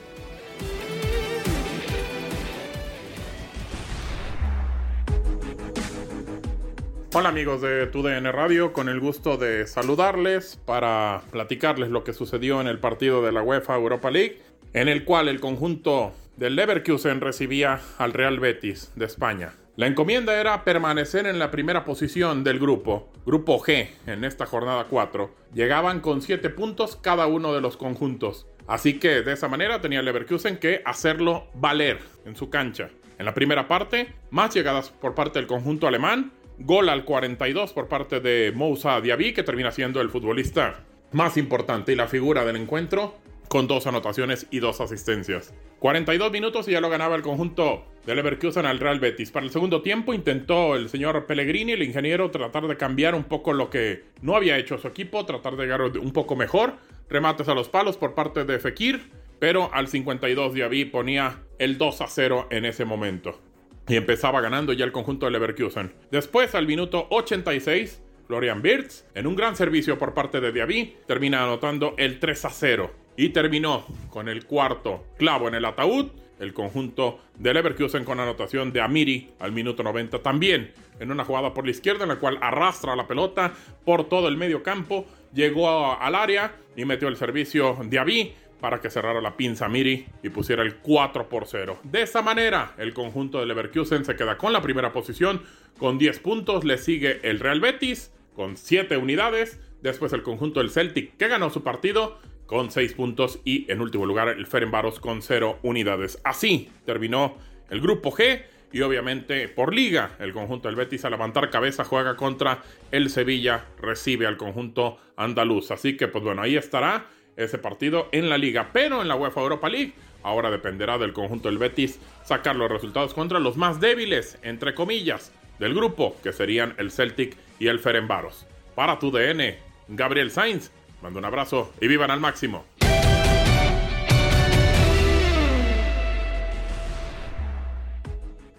Hola 7.14 7.30
amigos 7.30 7.62
de 7.62 7.86
TUDN 7.86 8.30
Radio, 8.32 8.74
con 8.74 8.90
el 8.90 9.00
gusto 9.00 9.38
de 9.38 9.66
saludarles 9.66 10.60
para 10.66 11.22
platicarles 11.30 11.88
lo 11.88 12.04
que 12.04 12.12
sucedió 12.12 12.60
en 12.60 12.66
el 12.66 12.80
partido 12.80 13.22
de 13.22 13.32
la 13.32 13.42
UEFA 13.42 13.76
Europa 13.76 14.10
League, 14.10 14.42
en 14.74 14.88
el 14.88 15.04
cual 15.04 15.28
el 15.28 15.40
conjunto 15.40 16.12
del 16.36 16.54
Leverkusen 16.54 17.22
recibía 17.22 17.80
al 17.96 18.12
Real 18.12 18.38
Betis 18.40 18.92
de 18.94 19.06
España. 19.06 19.54
La 19.76 19.86
encomienda 19.86 20.38
era 20.38 20.64
permanecer 20.64 21.26
en 21.26 21.38
la 21.38 21.50
primera 21.50 21.86
posición 21.86 22.44
del 22.44 22.58
grupo, 22.58 23.10
grupo 23.24 23.58
G, 23.58 23.88
en 24.06 24.24
esta 24.24 24.44
jornada 24.44 24.84
4. 24.90 25.30
Llegaban 25.54 26.00
con 26.00 26.20
7 26.20 26.50
puntos 26.50 26.94
cada 26.94 27.26
uno 27.26 27.54
de 27.54 27.62
los 27.62 27.78
conjuntos. 27.78 28.46
Así 28.66 28.98
que 28.98 29.22
de 29.22 29.32
esa 29.32 29.48
manera 29.48 29.80
tenía 29.80 30.02
Leverkusen 30.02 30.58
que 30.58 30.82
hacerlo 30.84 31.46
valer 31.54 32.00
en 32.26 32.36
su 32.36 32.50
cancha. 32.50 32.90
En 33.18 33.24
la 33.24 33.34
primera 33.34 33.66
parte, 33.66 34.12
más 34.30 34.54
llegadas 34.54 34.90
por 34.90 35.14
parte 35.14 35.38
del 35.38 35.48
conjunto 35.48 35.88
alemán, 35.88 36.32
Gol 36.60 36.88
al 36.88 37.04
42 37.04 37.72
por 37.72 37.86
parte 37.86 38.18
de 38.18 38.52
Moussa 38.52 39.00
Diaby, 39.00 39.32
que 39.32 39.44
termina 39.44 39.70
siendo 39.70 40.00
el 40.00 40.10
futbolista 40.10 40.80
más 41.12 41.36
importante 41.36 41.92
y 41.92 41.96
la 41.96 42.08
figura 42.08 42.44
del 42.44 42.56
encuentro, 42.56 43.14
con 43.48 43.68
dos 43.68 43.86
anotaciones 43.86 44.48
y 44.50 44.58
dos 44.58 44.80
asistencias. 44.80 45.54
42 45.78 46.32
minutos 46.32 46.66
y 46.66 46.72
ya 46.72 46.80
lo 46.80 46.90
ganaba 46.90 47.14
el 47.14 47.22
conjunto 47.22 47.84
del 48.04 48.16
Leverkusen 48.16 48.66
al 48.66 48.80
Real 48.80 48.98
Betis. 48.98 49.30
Para 49.30 49.46
el 49.46 49.52
segundo 49.52 49.82
tiempo 49.82 50.12
intentó 50.12 50.74
el 50.74 50.88
señor 50.88 51.26
Pellegrini, 51.26 51.72
el 51.72 51.82
ingeniero, 51.84 52.32
tratar 52.32 52.66
de 52.66 52.76
cambiar 52.76 53.14
un 53.14 53.24
poco 53.24 53.52
lo 53.52 53.70
que 53.70 54.04
no 54.20 54.34
había 54.34 54.58
hecho 54.58 54.78
su 54.78 54.88
equipo, 54.88 55.24
tratar 55.24 55.56
de 55.56 55.62
llegar 55.62 55.80
un 55.82 56.12
poco 56.12 56.34
mejor. 56.34 56.74
Remates 57.08 57.48
a 57.48 57.54
los 57.54 57.68
palos 57.68 57.96
por 57.96 58.14
parte 58.14 58.44
de 58.44 58.58
Fekir, 58.58 59.12
pero 59.38 59.72
al 59.72 59.86
52 59.86 60.54
Diaby 60.54 60.86
ponía 60.86 61.38
el 61.60 61.78
2 61.78 62.00
a 62.00 62.08
0 62.08 62.48
en 62.50 62.64
ese 62.64 62.84
momento 62.84 63.40
y 63.88 63.96
empezaba 63.96 64.40
ganando 64.40 64.72
ya 64.72 64.84
el 64.84 64.92
conjunto 64.92 65.26
de 65.26 65.32
Leverkusen. 65.32 65.92
Después, 66.10 66.54
al 66.54 66.66
minuto 66.66 67.06
86, 67.10 68.02
Florian 68.26 68.60
Wirtz, 68.62 69.06
en 69.14 69.26
un 69.26 69.34
gran 69.34 69.56
servicio 69.56 69.98
por 69.98 70.14
parte 70.14 70.40
de 70.40 70.52
Diaby, 70.52 70.96
termina 71.06 71.42
anotando 71.42 71.94
el 71.96 72.20
3 72.20 72.44
a 72.44 72.50
0 72.50 72.90
y 73.16 73.30
terminó 73.30 73.86
con 74.10 74.28
el 74.28 74.44
cuarto 74.44 75.06
clavo 75.16 75.48
en 75.48 75.54
el 75.54 75.64
ataúd. 75.64 76.08
El 76.38 76.52
conjunto 76.52 77.18
de 77.36 77.52
Leverkusen 77.52 78.04
con 78.04 78.20
anotación 78.20 78.72
de 78.72 78.80
Amiri 78.80 79.30
al 79.40 79.50
minuto 79.50 79.82
90 79.82 80.22
también 80.22 80.72
en 81.00 81.10
una 81.10 81.24
jugada 81.24 81.52
por 81.52 81.64
la 81.64 81.72
izquierda 81.72 82.04
en 82.04 82.10
la 82.10 82.16
cual 82.16 82.38
arrastra 82.40 82.94
la 82.94 83.08
pelota 83.08 83.52
por 83.84 84.08
todo 84.08 84.28
el 84.28 84.36
medio 84.36 84.62
campo, 84.62 85.04
llegó 85.34 86.00
al 86.00 86.14
área 86.14 86.54
y 86.76 86.84
metió 86.84 87.08
el 87.08 87.16
servicio 87.16 87.76
Diaby 87.84 88.34
para 88.60 88.80
que 88.80 88.90
cerrara 88.90 89.20
la 89.20 89.36
pinza 89.36 89.68
Miri 89.68 90.06
y 90.22 90.28
pusiera 90.30 90.62
el 90.62 90.76
4 90.76 91.28
por 91.28 91.46
0. 91.46 91.78
De 91.84 92.02
esa 92.02 92.22
manera, 92.22 92.74
el 92.78 92.92
conjunto 92.92 93.40
de 93.40 93.46
Leverkusen 93.46 94.04
se 94.04 94.16
queda 94.16 94.36
con 94.36 94.52
la 94.52 94.62
primera 94.62 94.92
posición 94.92 95.42
con 95.78 95.98
10 95.98 96.18
puntos, 96.20 96.64
le 96.64 96.78
sigue 96.78 97.20
el 97.22 97.40
Real 97.40 97.60
Betis 97.60 98.12
con 98.34 98.56
7 98.56 98.96
unidades, 98.96 99.60
después 99.82 100.12
el 100.12 100.22
conjunto 100.22 100.60
del 100.60 100.70
Celtic 100.70 101.16
que 101.16 101.28
ganó 101.28 101.50
su 101.50 101.62
partido 101.62 102.18
con 102.46 102.70
6 102.70 102.94
puntos 102.94 103.40
y 103.44 103.70
en 103.70 103.80
último 103.80 104.06
lugar 104.06 104.28
el 104.28 104.46
Ferenbaros 104.46 105.00
con 105.00 105.22
0 105.22 105.58
unidades. 105.62 106.18
Así 106.24 106.70
terminó 106.84 107.36
el 107.70 107.80
grupo 107.80 108.10
G 108.10 108.42
y 108.72 108.80
obviamente 108.80 109.48
por 109.48 109.74
liga. 109.74 110.16
El 110.18 110.32
conjunto 110.32 110.68
del 110.68 110.76
Betis 110.76 111.04
a 111.04 111.10
levantar 111.10 111.50
cabeza 111.50 111.84
juega 111.84 112.16
contra 112.16 112.62
el 112.90 113.10
Sevilla, 113.10 113.64
recibe 113.80 114.26
al 114.26 114.36
conjunto 114.36 114.98
andaluz. 115.16 115.70
Así 115.70 115.96
que 115.96 116.08
pues 116.08 116.24
bueno, 116.24 116.42
ahí 116.42 116.56
estará 116.56 117.06
ese 117.38 117.56
partido 117.56 118.08
en 118.12 118.28
la 118.28 118.36
liga, 118.36 118.68
pero 118.72 119.00
en 119.00 119.08
la 119.08 119.16
UEFA 119.16 119.40
Europa 119.40 119.68
League 119.70 119.94
ahora 120.22 120.50
dependerá 120.50 120.98
del 120.98 121.12
conjunto 121.14 121.48
del 121.48 121.58
Betis 121.58 121.98
sacar 122.24 122.56
los 122.56 122.70
resultados 122.70 123.14
contra 123.14 123.38
los 123.38 123.56
más 123.56 123.80
débiles, 123.80 124.38
entre 124.42 124.74
comillas, 124.74 125.32
del 125.58 125.74
grupo, 125.74 126.16
que 126.22 126.32
serían 126.32 126.74
el 126.78 126.90
Celtic 126.90 127.36
y 127.58 127.68
el 127.68 127.78
Ferenbaros. 127.78 128.46
Para 128.74 128.98
tu 128.98 129.10
DN, 129.10 129.58
Gabriel 129.88 130.30
Sainz, 130.30 130.70
mando 131.02 131.18
un 131.18 131.24
abrazo 131.24 131.72
y 131.80 131.88
vivan 131.88 132.10
al 132.10 132.20
máximo. 132.20 132.64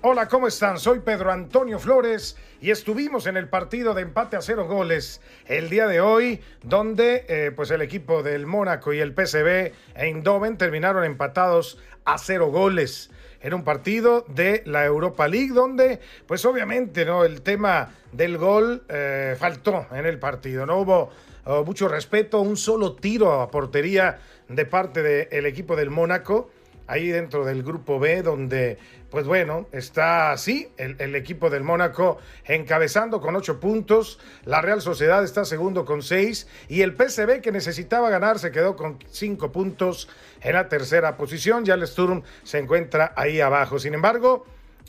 Hola, 0.02 0.30
¿cómo 0.30 0.48
están? 0.48 0.80
Soy 0.80 1.00
Pedro 1.00 1.30
Antonio 1.30 1.78
Flores 1.78 2.38
y 2.62 2.72
estuvimos 2.72 3.28
en 3.28 3.36
el 3.36 3.50
partido 3.50 3.94
de 3.94 4.04
empate 4.04 4.38
a 4.38 4.42
cero 4.42 4.66
goles 4.66 5.20
el 5.46 5.70
día 5.70 5.88
de 5.88 6.00
hoy, 6.00 6.40
donde 6.64 7.26
eh, 7.28 7.52
pues 7.54 7.70
el 7.70 7.82
equipo 7.82 8.24
del 8.24 8.46
Mónaco 8.46 8.94
y 8.94 9.00
el 9.00 9.14
PSV 9.14 9.74
Eindhoven 9.96 10.58
terminaron 10.58 11.04
empatados 11.04 11.80
a 12.06 12.18
cero 12.18 12.48
goles. 12.48 13.12
En 13.42 13.54
un 13.54 13.66
partido 13.66 14.24
de 14.30 14.64
la 14.66 14.86
Europa 14.86 15.28
League, 15.28 15.52
donde 15.52 16.00
pues 16.28 16.46
obviamente 16.46 17.04
no 17.04 17.26
el 17.26 17.42
tema 17.42 17.94
del 18.14 18.38
gol 18.38 18.86
eh, 18.88 19.36
faltó 19.38 19.86
en 19.92 20.06
el 20.06 20.18
partido, 20.18 20.66
no 20.66 20.78
hubo 20.78 21.10
oh, 21.44 21.66
mucho 21.66 21.90
respeto, 21.90 22.40
un 22.40 22.56
solo 22.56 22.96
tiro 22.96 23.42
a 23.42 23.52
portería 23.52 24.20
de 24.48 24.66
parte 24.66 25.04
del 25.04 25.46
equipo 25.46 25.76
del 25.76 25.90
Mónaco 25.90 26.52
ahí 26.90 27.10
dentro 27.10 27.46
del 27.46 27.62
grupo 27.62 28.00
B, 28.00 28.24
donde, 28.24 28.80
pues 29.12 29.28
bueno, 29.28 29.68
está 29.72 30.32
así 30.32 30.70
el, 30.78 31.16
equipo 31.16 31.52
del 31.52 31.64
Mónaco 31.64 32.18
encabezando 32.46 33.22
con 33.22 33.36
ocho 33.36 33.60
puntos, 33.60 34.20
la 34.44 34.60
Real 34.62 34.82
Sociedad 34.82 35.24
está 35.24 35.46
segundo 35.46 35.86
con 35.86 36.02
seis 36.02 36.48
y 36.68 36.82
el 36.82 36.96
PSV 36.96 37.42
que 37.42 37.52
necesitaba 37.52 38.10
ganar 38.10 38.40
se 38.40 38.52
quedó 38.52 38.76
con 38.76 38.98
cinco 39.08 39.52
puntos 39.52 40.10
en 40.42 40.54
la 40.54 40.68
tercera 40.68 41.16
posición, 41.16 41.64
ya 41.64 41.76
el 41.76 41.86
Sturm 41.86 42.24
se 42.44 42.58
encuentra 42.58 43.14
ahí 43.16 43.40
abajo. 43.40 43.78
Sin 43.78 43.94
embargo, 43.94 44.46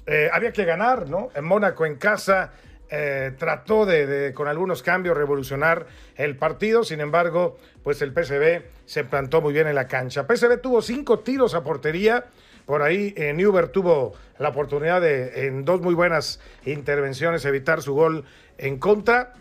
eh, 0.07 0.31
había 0.33 0.53
que 0.53 0.65
ganar, 0.65 1.07
¿no? 1.09 1.29
En 1.35 1.45
Mónaco 1.45 1.85
en 1.85 1.97
casa 1.97 2.53
eh, 2.91 3.33
trató 3.39 3.87
de, 3.87 4.33
con 4.35 4.49
algunos 4.49 4.83
cambios, 4.83 5.17
revolucionar 5.17 5.87
el 6.17 6.37
partido. 6.37 6.83
Sin 6.83 7.01
embargo, 7.01 7.59
pues 7.83 8.03
el 8.03 8.13
PSV 8.13 8.63
se 8.85 9.05
plantó 9.05 9.41
muy 9.41 9.53
bien 9.53 9.69
en 9.69 9.75
la 9.75 9.87
cancha. 9.87 10.27
PSV 10.29 10.61
tuvo 10.61 10.83
cinco 10.83 11.21
tiros 11.21 11.55
a 11.55 11.63
portería. 11.63 12.27
Por 12.67 12.83
ahí 12.83 13.15
eh, 13.17 13.33
Newber 13.33 13.69
tuvo 13.69 14.15
la 14.39 14.49
oportunidad 14.49 15.01
de, 15.01 15.47
en 15.47 15.65
dos 15.65 15.81
muy 15.81 15.95
buenas 15.95 16.41
intervenciones, 16.65 17.45
evitar 17.45 17.83
su 17.83 17.95
gol 17.95 18.25
en 18.59 18.79
contra, 18.79 19.35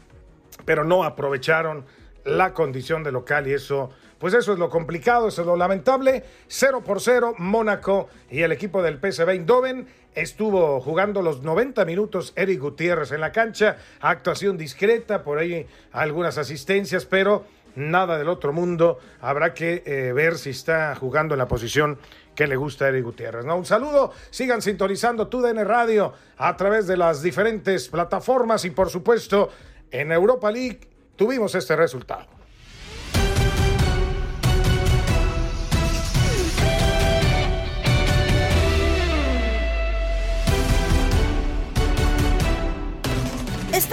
pero 0.66 0.84
no 0.84 1.04
aprovecharon 1.04 1.86
la 2.26 2.54
condición 2.54 3.04
de 3.04 3.12
local 3.12 3.48
y 3.48 3.54
eso, 3.54 3.92
pues 4.20 4.34
eso 4.34 4.54
es 4.54 4.60
lo 4.60 4.70
complicado, 4.70 5.30
eso 5.30 5.42
es 5.42 5.48
lo 5.48 5.56
lamentable. 5.56 6.24
0 6.48 6.84
por 6.86 7.02
0, 7.02 7.36
Mónaco 7.38 8.10
y 8.30 8.42
el 8.42 8.52
equipo 8.52 8.84
del 8.84 9.00
PSV 9.00 9.30
Eindhoven 9.30 9.88
estuvo 10.14 10.82
jugando 10.82 11.22
los 11.22 11.42
90 11.42 11.86
minutos 11.86 12.34
Eric 12.36 12.60
Gutiérrez 12.60 13.12
en 13.12 13.22
la 13.22 13.32
cancha, 13.32 13.78
actuación 14.02 14.58
discreta, 14.58 15.24
por 15.24 15.38
ahí 15.38 15.66
algunas 15.94 16.38
asistencias, 16.38 17.06
pero 17.06 17.46
nada 17.76 18.18
del 18.18 18.28
otro 18.28 18.52
mundo. 18.52 19.00
Habrá 19.22 19.54
que 19.54 19.84
eh, 19.86 20.12
ver 20.14 20.38
si 20.38 20.50
está 20.50 20.94
jugando 20.96 21.36
en 21.36 21.40
la 21.40 21.48
posición 21.48 21.98
que 22.36 22.48
le 22.48 22.58
gusta 22.58 22.86
a 22.86 22.88
Eric 22.90 23.06
Gutiérrez. 23.06 23.46
¿no? 23.46 23.56
Un 23.56 23.66
saludo, 23.66 24.12
sigan 24.30 24.62
sintonizando 24.62 25.28
TUDN 25.28 25.66
Radio 25.66 26.14
a 26.38 26.58
través 26.58 26.88
de 26.88 26.98
las 26.98 27.22
diferentes 27.22 27.88
plataformas 27.88 28.66
y 28.66 28.72
por 28.72 28.90
supuesto 28.90 29.50
en 29.92 30.12
Europa 30.12 30.52
League 30.52 30.82
tuvimos 31.16 31.56
este 31.56 31.76
resultado. 31.76 32.39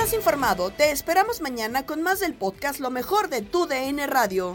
Estás 0.07 0.19
informado, 0.19 0.71
te 0.71 0.93
esperamos 0.93 1.41
mañana 1.41 1.85
con 1.85 2.01
más 2.01 2.21
del 2.21 2.33
podcast 2.33 2.79
Lo 2.79 2.91
mejor 2.91 3.29
de 3.29 3.43
tu 3.43 3.67
DN 3.67 4.07
Radio. 4.07 4.55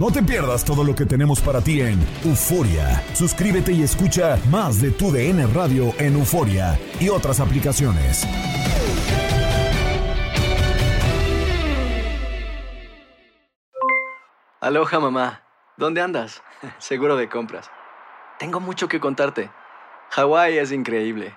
No 0.00 0.10
te 0.10 0.22
pierdas 0.22 0.64
todo 0.64 0.84
lo 0.84 0.94
que 0.94 1.04
tenemos 1.04 1.42
para 1.42 1.60
ti 1.60 1.82
en 1.82 2.00
Euforia. 2.24 3.02
Suscríbete 3.12 3.72
y 3.72 3.82
escucha 3.82 4.38
más 4.48 4.80
de 4.80 4.90
tu 4.90 5.12
DN 5.12 5.46
Radio 5.48 5.92
en 5.98 6.14
Euforia 6.14 6.80
y 6.98 7.10
otras 7.10 7.40
aplicaciones. 7.40 8.26
Aloha 14.62 14.98
mamá, 14.98 15.42
¿dónde 15.76 16.00
andas? 16.00 16.42
Seguro 16.78 17.16
de 17.16 17.28
compras. 17.28 17.70
Tengo 18.38 18.60
mucho 18.60 18.88
que 18.88 18.98
contarte. 18.98 19.50
Hawái 20.08 20.56
es 20.56 20.72
increíble. 20.72 21.36